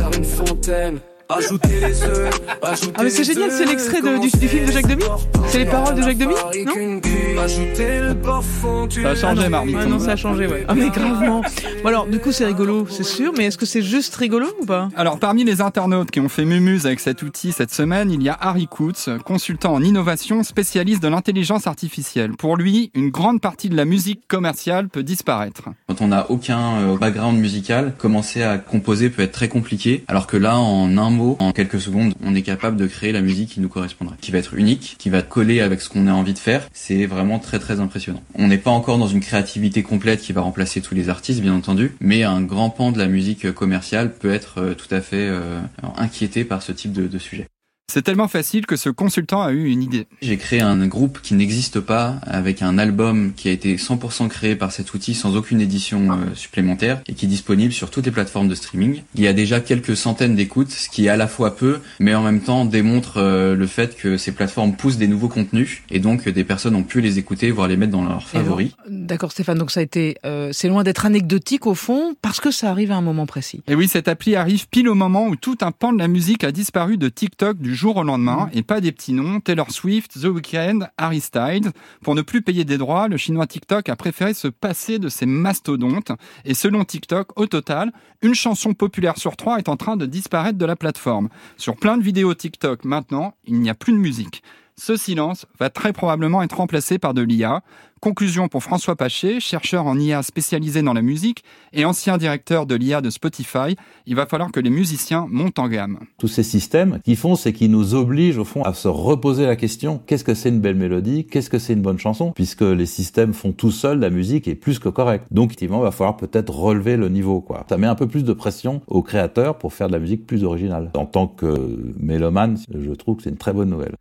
Faire 0.02 0.18
une 0.18 0.26
fontaine, 0.26 1.00
les 1.40 2.04
œufs, 2.04 2.42
Ah 2.62 3.04
mais 3.04 3.10
c'est 3.10 3.24
génial, 3.24 3.52
c'est 3.52 3.66
l'extrait 3.66 4.02
du, 4.02 4.30
du 4.40 4.48
film 4.48 4.66
de 4.66 4.72
Jacques 4.72 4.88
Demy 4.88 5.04
C'est 5.48 5.60
les 5.60 5.66
paroles 5.66 5.96
de 5.96 6.02
Jacques 6.02 6.18
Demy 6.18 6.34
Non 6.66 7.02
Ajouter 7.42 8.00
le 8.02 8.16
parfum, 8.16 8.88
tu 8.90 9.02
Ça 9.02 9.10
a 9.10 9.16
changé, 9.16 9.50
Marmite. 9.50 9.78
Ah 9.80 9.86
non, 9.86 10.00
ça 10.00 10.12
a 10.12 10.16
changé, 10.16 10.48
ouais. 10.48 10.66
Ah 10.68 10.76
mais 10.76 10.90
gravement. 10.90 11.42
Bon 11.84 11.90
alors, 11.90 12.06
du 12.06 12.20
coup 12.20 12.32
c'est 12.32 12.46
rigolo, 12.46 12.86
c'est 12.90 13.04
sûr, 13.04 13.34
mais 13.38 13.46
est-ce 13.46 13.58
que 13.58 13.66
c'est 13.66 13.82
juste 13.82 14.16
rigolo 14.16 14.48
ou 14.62 14.66
pas? 14.66 14.90
Alors, 14.96 15.20
parmi 15.20 15.44
les 15.44 15.62
internautes 15.62 16.12
qui 16.12 16.20
ont 16.20 16.30
fait 16.30 16.46
mumuse 16.46 16.86
avec 16.86 17.00
cet 17.00 17.24
outil 17.24 17.52
cette 17.52 17.74
semaine, 17.74 18.12
il 18.12 18.22
y 18.22 18.30
a 18.30 18.38
Harry 18.40 18.68
Kutz, 18.68 19.10
consultant 19.26 19.74
en 19.74 19.84
innovation, 19.84 20.44
spécialiste 20.44 21.02
de 21.02 21.08
l'intelligence 21.08 21.66
artificielle. 21.68 22.34
Pour 22.34 22.58
lui, 22.58 22.92
une 22.94 23.10
grande 23.10 23.42
partie 23.42 23.70
de 23.70 23.76
la 23.76 23.86
musique 23.86 24.28
commerciale 24.28 24.90
peut 24.90 25.04
disparaître. 25.04 25.64
Quand 25.88 26.02
on 26.02 26.08
n'a 26.08 26.30
aucun 26.30 26.76
euh, 26.78 26.98
background 26.98 27.40
musical, 27.40 27.94
commencer 27.98 28.44
à 28.44 28.58
composer 28.58 29.10
peut 29.10 29.24
être 29.24 29.32
très 29.32 29.48
compliqué, 29.48 30.04
alors 30.08 30.28
que 30.28 30.38
là, 30.38 30.58
en 30.58 30.98
un 30.98 31.10
mot, 31.10 31.21
en 31.40 31.52
quelques 31.52 31.80
secondes, 31.80 32.14
on 32.24 32.36
est 32.36 32.42
capable 32.42 32.78
de 32.78 32.88
créer 32.88 33.12
la 33.12 33.22
musique 33.22 33.50
qui 33.50 33.60
nous 33.60 33.70
correspondrait, 33.70 34.18
qui 34.22 34.32
va 34.32 34.38
être 34.38 34.56
unique, 34.56 34.96
qui 34.98 35.10
va 35.10 35.22
coller 35.22 35.62
avec 35.62 35.82
ce 35.82 35.90
qu'on 35.90 36.08
a 36.08 36.14
envie 36.14 36.34
de 36.34 36.40
faire. 36.40 36.68
C'est 36.74 37.06
vraiment 37.06 37.40
très 37.40 37.60
très 37.60 37.80
impressionnant. 37.80 38.22
On 38.36 38.48
n'est 38.48 38.58
pas 38.58 38.72
encore 38.72 38.98
dans 38.98 39.08
une 39.08 39.22
créativité 39.22 39.84
complète 39.84 40.22
qui 40.22 40.34
va 40.34 40.42
remplacer 40.42 40.82
tous 40.82 40.96
les 40.96 41.10
artistes, 41.10 41.42
bien 41.42 41.54
entendu, 41.54 41.96
mais 42.00 42.24
un 42.24 42.42
grand 42.42 42.70
pan 42.70 42.92
de 42.92 42.98
la 42.98 43.08
musique 43.08 43.52
commerciale 43.52 44.14
peut 44.14 44.34
être 44.34 44.60
euh, 44.60 44.74
tout 44.74 44.94
à 44.94 45.02
fait 45.02 45.28
euh, 45.28 45.60
inquiété 45.98 46.44
par 46.44 46.62
ce 46.62 46.72
type 46.72 46.94
de 46.94 47.18
sujet. 47.18 47.48
C'est 47.94 48.04
tellement 48.04 48.30
facile 48.30 48.66
que 48.66 48.78
ce 48.78 48.90
consultant 48.90 49.42
a 49.42 49.52
eu 49.52 49.66
une 49.66 49.84
idée. 49.84 50.08
J'ai 50.22 50.38
créé 50.38 50.62
un 50.62 50.88
groupe 50.88 51.20
qui 51.22 51.34
n'existe 51.34 51.82
pas, 51.82 52.22
avec 52.24 52.62
un 52.62 52.78
album 52.78 53.34
qui 53.36 53.50
a 53.50 53.52
été 53.52 53.76
100% 53.76 54.30
créé 54.30 54.56
par 54.56 54.72
cet 54.72 54.94
outil 54.94 55.14
sans 55.14 55.36
aucune 55.36 55.60
édition 55.60 56.10
euh, 56.14 56.16
supplémentaire 56.34 57.02
et 57.08 57.14
qui 57.14 57.26
est 57.26 57.28
disponible 57.28 57.74
sur 57.74 57.90
toutes 57.92 58.06
les 58.06 58.14
plateformes 58.14 58.48
de 58.48 58.56
streaming. 58.56 59.02
Il 59.16 59.22
y 59.22 59.28
a 59.28 59.34
déjà 59.34 59.60
quelques 59.60 59.98
centaines 59.98 60.36
d'écoutes, 60.36 60.72
ce 60.72 60.88
qui 60.88 61.08
est 61.08 61.10
à 61.10 61.18
la 61.18 61.28
fois 61.28 61.58
peu, 61.58 61.82
mais 62.00 62.16
en 62.16 62.24
même 62.24 62.40
temps 62.40 62.64
démontre 62.64 63.18
euh, 63.18 63.56
le 63.56 63.68
fait 63.68 63.98
que 63.98 64.16
ces 64.16 64.32
plateformes 64.32 64.74
poussent 64.78 64.96
des 64.96 65.10
nouveaux 65.10 65.28
contenus 65.28 65.82
et 65.90 66.00
donc 66.00 66.30
des 66.30 66.44
personnes 66.46 66.76
ont 66.76 66.84
pu 66.84 67.02
les 67.02 67.20
écouter, 67.20 67.52
voire 67.52 67.68
les 67.68 67.76
mettre 67.76 67.92
dans 67.92 68.06
leurs 68.06 68.26
favoris. 68.26 68.72
D'accord 68.88 69.34
Stéphane, 69.34 69.58
donc 69.58 69.70
ça 69.70 69.82
a 69.82 69.84
été, 69.84 70.16
euh, 70.26 70.52
c'est 70.54 70.70
loin 70.70 70.84
d'être 70.84 71.06
anecdotique 71.06 71.68
au 71.68 71.76
fond, 71.76 72.16
parce 72.22 72.40
que 72.40 72.52
ça 72.52 72.70
arrive 72.70 72.94
à 72.94 72.96
un 72.96 73.02
moment 73.02 73.26
précis. 73.26 73.64
Et 73.68 73.76
oui, 73.76 73.90
cette 73.90 74.08
appli 74.08 74.38
arrive 74.38 74.70
pile 74.70 74.88
au 74.88 74.96
moment 74.96 75.28
où 75.28 75.36
tout 75.36 75.58
un 75.60 75.74
pan 75.74 75.92
de 75.92 76.00
la 76.00 76.08
musique 76.08 76.46
a 76.46 76.54
disparu 76.54 76.96
de 76.96 77.10
TikTok 77.10 77.58
du 77.58 77.71
jour 77.74 77.98
au 77.98 78.04
lendemain, 78.04 78.50
et 78.54 78.64
pas 78.64 78.82
des 78.82 78.92
petits 78.92 79.14
noms, 79.14 79.40
Taylor 79.40 79.72
Swift, 79.72 80.20
The 80.20 80.26
Weeknd, 80.26 80.88
Harry 80.98 81.22
Styles. 81.22 81.72
Pour 82.04 82.16
ne 82.16 82.22
plus 82.22 82.42
payer 82.42 82.66
des 82.66 82.78
droits, 82.78 83.08
le 83.08 83.18
chinois 83.18 83.48
TikTok 83.48 83.90
a 83.90 83.96
préféré 83.96 84.34
se 84.34 84.48
passer 84.48 85.00
de 85.00 85.10
ces 85.10 85.26
mastodontes, 85.26 86.12
et 86.46 86.54
selon 86.54 86.84
TikTok, 86.84 87.40
au 87.40 87.46
total, 87.46 87.92
une 88.22 88.36
chanson 88.36 88.74
populaire 88.74 89.18
sur 89.18 89.36
trois 89.36 89.58
est 89.58 89.70
en 89.70 89.78
train 89.78 89.98
de 89.98 90.06
disparaître 90.06 90.58
de 90.58 90.66
la 90.66 90.76
plateforme. 90.76 91.30
Sur 91.58 91.76
plein 91.76 91.98
de 91.98 92.04
vidéos 92.04 92.34
TikTok 92.34 92.86
maintenant, 92.86 93.36
il 93.46 93.60
n'y 93.60 93.70
a 93.70 93.76
plus 93.76 93.94
de 93.94 93.98
musique. 93.98 94.44
Ce 94.84 94.96
silence 94.96 95.46
va 95.60 95.70
très 95.70 95.94
probablement 95.94 96.42
être 96.42 96.58
remplacé 96.58 96.98
par 96.98 97.14
de 97.14 97.22
l'IA. 97.22 97.62
Conclusion 98.00 98.48
pour 98.48 98.64
François 98.64 98.96
Paché, 98.96 99.40
chercheur 99.40 99.86
en 99.86 99.96
IA 100.00 100.24
spécialisé 100.24 100.82
dans 100.82 100.94
la 100.94 101.04
musique 101.04 101.44
et 101.72 101.86
ancien 101.86 102.18
directeur 102.18 102.66
de 102.66 102.74
l'IA 102.74 103.00
de 103.00 103.12
Spotify, 103.12 103.76
il 104.08 104.16
va 104.16 104.26
falloir 104.26 104.52
que 104.52 104.60
les 104.60 104.72
musiciens 104.72 105.28
montent 105.30 105.60
en 105.60 105.68
gamme. 105.68 106.00
Tous 106.18 106.28
ces 106.28 106.42
systèmes, 106.42 107.00
qu'ils 107.06 107.16
font, 107.16 107.36
c'est 107.36 107.54
qu'ils 107.54 107.70
nous 107.70 107.94
obligent 107.94 108.40
au 108.40 108.44
fond 108.44 108.64
à 108.64 108.74
se 108.74 108.88
reposer 108.88 109.46
la 109.46 109.56
question 109.56 110.02
qu'est-ce 110.08 110.24
que 110.24 110.34
c'est 110.34 110.50
une 110.50 110.62
belle 110.62 110.78
mélodie? 110.78 111.28
Qu'est-ce 111.28 111.52
que 111.52 111.60
c'est 111.60 111.74
une 111.74 111.84
bonne 111.84 112.00
chanson? 112.00 112.32
Puisque 112.32 112.62
les 112.62 112.88
systèmes 112.88 113.34
font 113.36 113.52
tout 113.52 113.70
seuls 113.70 114.00
la 114.00 114.10
musique 114.10 114.48
est 114.48 114.56
plus 114.56 114.80
que 114.80 114.90
correcte. 114.90 115.28
Donc 115.30 115.50
effectivement, 115.52 115.82
il 115.82 115.84
va 115.84 115.92
falloir 115.92 116.18
peut-être 116.18 116.52
relever 116.52 116.98
le 116.98 117.10
niveau. 117.10 117.40
Quoi. 117.40 117.68
Ça 117.70 117.78
met 117.78 117.86
un 117.86 117.94
peu 117.94 118.08
plus 118.08 118.24
de 118.24 118.34
pression 118.34 118.82
aux 118.88 119.04
créateurs 119.04 119.60
pour 119.60 119.74
faire 119.74 119.90
de 119.90 119.94
la 119.94 120.00
musique 120.00 120.26
plus 120.26 120.44
originale. 120.44 120.90
En 120.96 121.06
tant 121.06 121.28
que 121.28 121.94
mélomane, 122.00 122.58
je 122.74 122.92
trouve 122.94 123.18
que 123.18 123.22
c'est 123.22 123.30
une 123.30 123.38
très 123.38 123.54
bonne 123.54 123.70
nouvelle. 123.70 123.94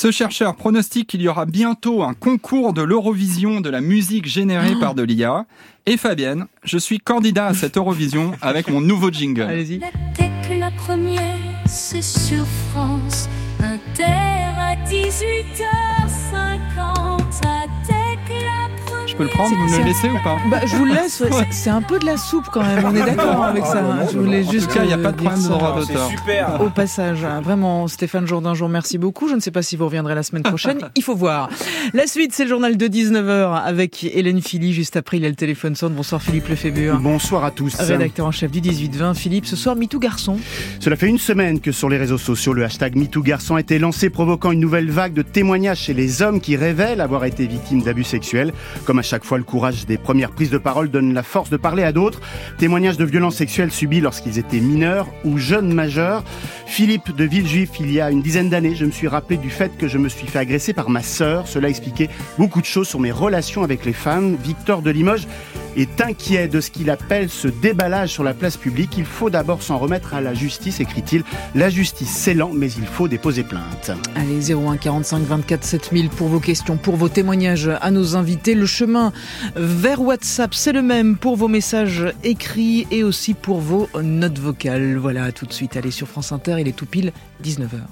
Ce 0.00 0.12
chercheur 0.12 0.54
pronostique 0.54 1.08
qu'il 1.08 1.22
y 1.22 1.26
aura 1.26 1.44
bientôt 1.44 2.04
un 2.04 2.14
concours 2.14 2.72
de 2.72 2.82
l'Eurovision 2.82 3.60
de 3.60 3.68
la 3.68 3.80
musique 3.80 4.26
générée 4.26 4.76
par 4.78 4.94
de 4.94 5.02
l'IA. 5.02 5.44
Et 5.86 5.96
Fabienne, 5.96 6.46
je 6.62 6.78
suis 6.78 7.00
candidat 7.00 7.46
à 7.46 7.54
cette 7.54 7.76
Eurovision 7.76 8.30
avec 8.40 8.68
mon 8.68 8.80
nouveau 8.80 9.10
jingle. 9.10 9.42
Allez-y. 9.42 9.80
Le 9.80 10.60
la 10.60 10.70
première, 10.70 11.34
c'est 11.66 12.00
sur 12.00 12.46
France 12.70 13.28
Inter 13.58 14.04
à 14.04 14.76
18h50 14.86 17.17
peux 19.18 19.24
le 19.24 19.30
prendre, 19.30 19.56
vous 19.56 19.64
me 19.64 19.78
le 19.78 19.84
laissez 19.84 20.08
ou 20.08 20.22
pas 20.22 20.38
bah, 20.48 20.60
Je 20.64 20.76
vous 20.76 20.84
le 20.84 20.94
laisse, 20.94 21.24
c'est 21.50 21.70
un 21.70 21.82
peu 21.82 21.98
de 21.98 22.06
la 22.06 22.16
soupe 22.16 22.46
quand 22.52 22.62
même, 22.62 22.84
on 22.84 22.94
est 22.94 23.04
d'accord 23.04 23.42
avec 23.42 23.66
ça. 23.66 23.80
Hein. 23.80 24.06
Je 24.12 24.16
voulais 24.16 24.44
juste. 24.44 24.70
il 24.76 24.86
n'y 24.86 24.92
a 24.92 24.98
pas 24.98 25.10
de 25.10 25.16
problème 25.16 25.42
de 25.42 25.48
droit 25.48 25.80
d'auteur. 25.80 26.08
super 26.08 26.60
Au 26.60 26.70
passage, 26.70 27.24
hein. 27.24 27.40
vraiment, 27.40 27.88
Stéphane 27.88 28.28
Jourdain, 28.28 28.54
jour, 28.54 28.68
merci 28.68 28.96
beaucoup. 28.96 29.28
Je 29.28 29.34
ne 29.34 29.40
sais 29.40 29.50
pas 29.50 29.62
si 29.62 29.76
vous 29.76 29.86
reviendrez 29.86 30.14
la 30.14 30.22
semaine 30.22 30.44
prochaine, 30.44 30.78
il 30.96 31.02
faut 31.02 31.16
voir. 31.16 31.50
La 31.94 32.06
suite, 32.06 32.32
c'est 32.32 32.44
le 32.44 32.48
journal 32.48 32.76
de 32.76 32.86
19h 32.86 33.60
avec 33.60 34.04
Hélène 34.04 34.40
Philly. 34.40 34.72
Juste 34.72 34.96
après, 34.96 35.16
il 35.16 35.24
y 35.24 35.26
a 35.26 35.28
le 35.28 35.34
téléphone 35.34 35.74
sonne. 35.74 35.94
Bonsoir 35.94 36.22
Philippe 36.22 36.46
Lefébure. 36.48 37.00
Bonsoir 37.00 37.44
à 37.44 37.50
tous. 37.50 37.74
Rédacteur 37.74 38.26
en 38.26 38.30
chef 38.30 38.52
du 38.52 38.60
18-20. 38.60 39.14
Philippe, 39.14 39.46
ce 39.46 39.56
soir, 39.56 39.74
MeToo 39.74 39.98
Garçon. 39.98 40.38
Cela 40.78 40.94
fait 40.94 41.08
une 41.08 41.18
semaine 41.18 41.58
que 41.60 41.72
sur 41.72 41.88
les 41.88 41.98
réseaux 41.98 42.18
sociaux, 42.18 42.52
le 42.52 42.64
hashtag 42.64 42.94
MeToo 42.94 43.22
Garçon 43.22 43.56
a 43.56 43.60
été 43.60 43.80
lancé, 43.80 44.10
provoquant 44.10 44.52
une 44.52 44.60
nouvelle 44.60 44.90
vague 44.90 45.12
de 45.12 45.22
témoignages 45.22 45.80
chez 45.80 45.94
les 45.94 46.22
hommes 46.22 46.40
qui 46.40 46.54
révèlent 46.54 47.00
avoir 47.00 47.24
été 47.24 47.48
victimes 47.48 47.82
d'abus 47.82 48.04
sexuels. 48.04 48.52
Comme 48.84 49.00
à 49.00 49.07
chaque 49.08 49.24
fois, 49.24 49.38
le 49.38 49.44
courage 49.44 49.86
des 49.86 49.96
premières 49.96 50.32
prises 50.32 50.50
de 50.50 50.58
parole 50.58 50.90
donne 50.90 51.14
la 51.14 51.22
force 51.22 51.48
de 51.48 51.56
parler 51.56 51.82
à 51.82 51.92
d'autres. 51.92 52.20
Témoignages 52.58 52.98
de 52.98 53.06
violences 53.06 53.36
sexuelles 53.36 53.72
subies 53.72 54.02
lorsqu'ils 54.02 54.38
étaient 54.38 54.60
mineurs 54.60 55.06
ou 55.24 55.38
jeunes 55.38 55.72
majeurs. 55.72 56.22
Philippe 56.66 57.16
de 57.16 57.24
Villejuif, 57.24 57.70
il 57.80 57.90
y 57.90 58.02
a 58.02 58.10
une 58.10 58.20
dizaine 58.20 58.50
d'années, 58.50 58.74
je 58.74 58.84
me 58.84 58.90
suis 58.90 59.08
rappelé 59.08 59.38
du 59.38 59.48
fait 59.48 59.76
que 59.78 59.88
je 59.88 59.96
me 59.96 60.10
suis 60.10 60.26
fait 60.26 60.38
agresser 60.38 60.74
par 60.74 60.90
ma 60.90 61.02
sœur. 61.02 61.48
Cela 61.48 61.70
expliquait 61.70 62.10
beaucoup 62.36 62.60
de 62.60 62.66
choses 62.66 62.86
sur 62.86 63.00
mes 63.00 63.10
relations 63.10 63.62
avec 63.64 63.86
les 63.86 63.94
femmes. 63.94 64.36
Victor 64.44 64.82
de 64.82 64.90
Limoges 64.90 65.26
est 65.76 66.00
inquiet 66.00 66.48
de 66.48 66.60
ce 66.60 66.70
qu'il 66.70 66.90
appelle 66.90 67.30
ce 67.30 67.48
déballage 67.48 68.10
sur 68.10 68.24
la 68.24 68.34
place 68.34 68.56
publique. 68.56 68.98
Il 68.98 69.04
faut 69.04 69.30
d'abord 69.30 69.62
s'en 69.62 69.78
remettre 69.78 70.12
à 70.14 70.20
la 70.20 70.34
justice, 70.34 70.80
écrit-il. 70.80 71.24
La 71.54 71.70
justice, 71.70 72.10
c'est 72.10 72.34
lent, 72.34 72.50
mais 72.52 72.70
il 72.72 72.84
faut 72.84 73.08
déposer 73.08 73.44
plainte. 73.44 73.92
Allez, 74.16 74.52
01 74.52 74.76
45 74.76 75.22
24 75.22 75.64
7000 75.64 76.10
pour 76.10 76.28
vos 76.28 76.40
questions, 76.40 76.76
pour 76.76 76.96
vos 76.96 77.08
témoignages 77.08 77.70
à 77.80 77.90
nos 77.90 78.16
invités. 78.16 78.54
Le 78.54 78.66
vers 79.56 80.00
WhatsApp, 80.00 80.54
c'est 80.54 80.72
le 80.72 80.82
même 80.82 81.16
pour 81.16 81.36
vos 81.36 81.48
messages 81.48 82.06
écrits 82.24 82.86
et 82.90 83.02
aussi 83.02 83.34
pour 83.34 83.60
vos 83.60 83.88
notes 84.00 84.38
vocales. 84.38 84.96
Voilà, 84.96 85.32
tout 85.32 85.46
de 85.46 85.52
suite, 85.52 85.76
allez 85.76 85.90
sur 85.90 86.08
France 86.08 86.32
Inter, 86.32 86.56
il 86.60 86.68
est 86.68 86.76
tout 86.76 86.86
pile 86.86 87.12
19h. 87.44 87.88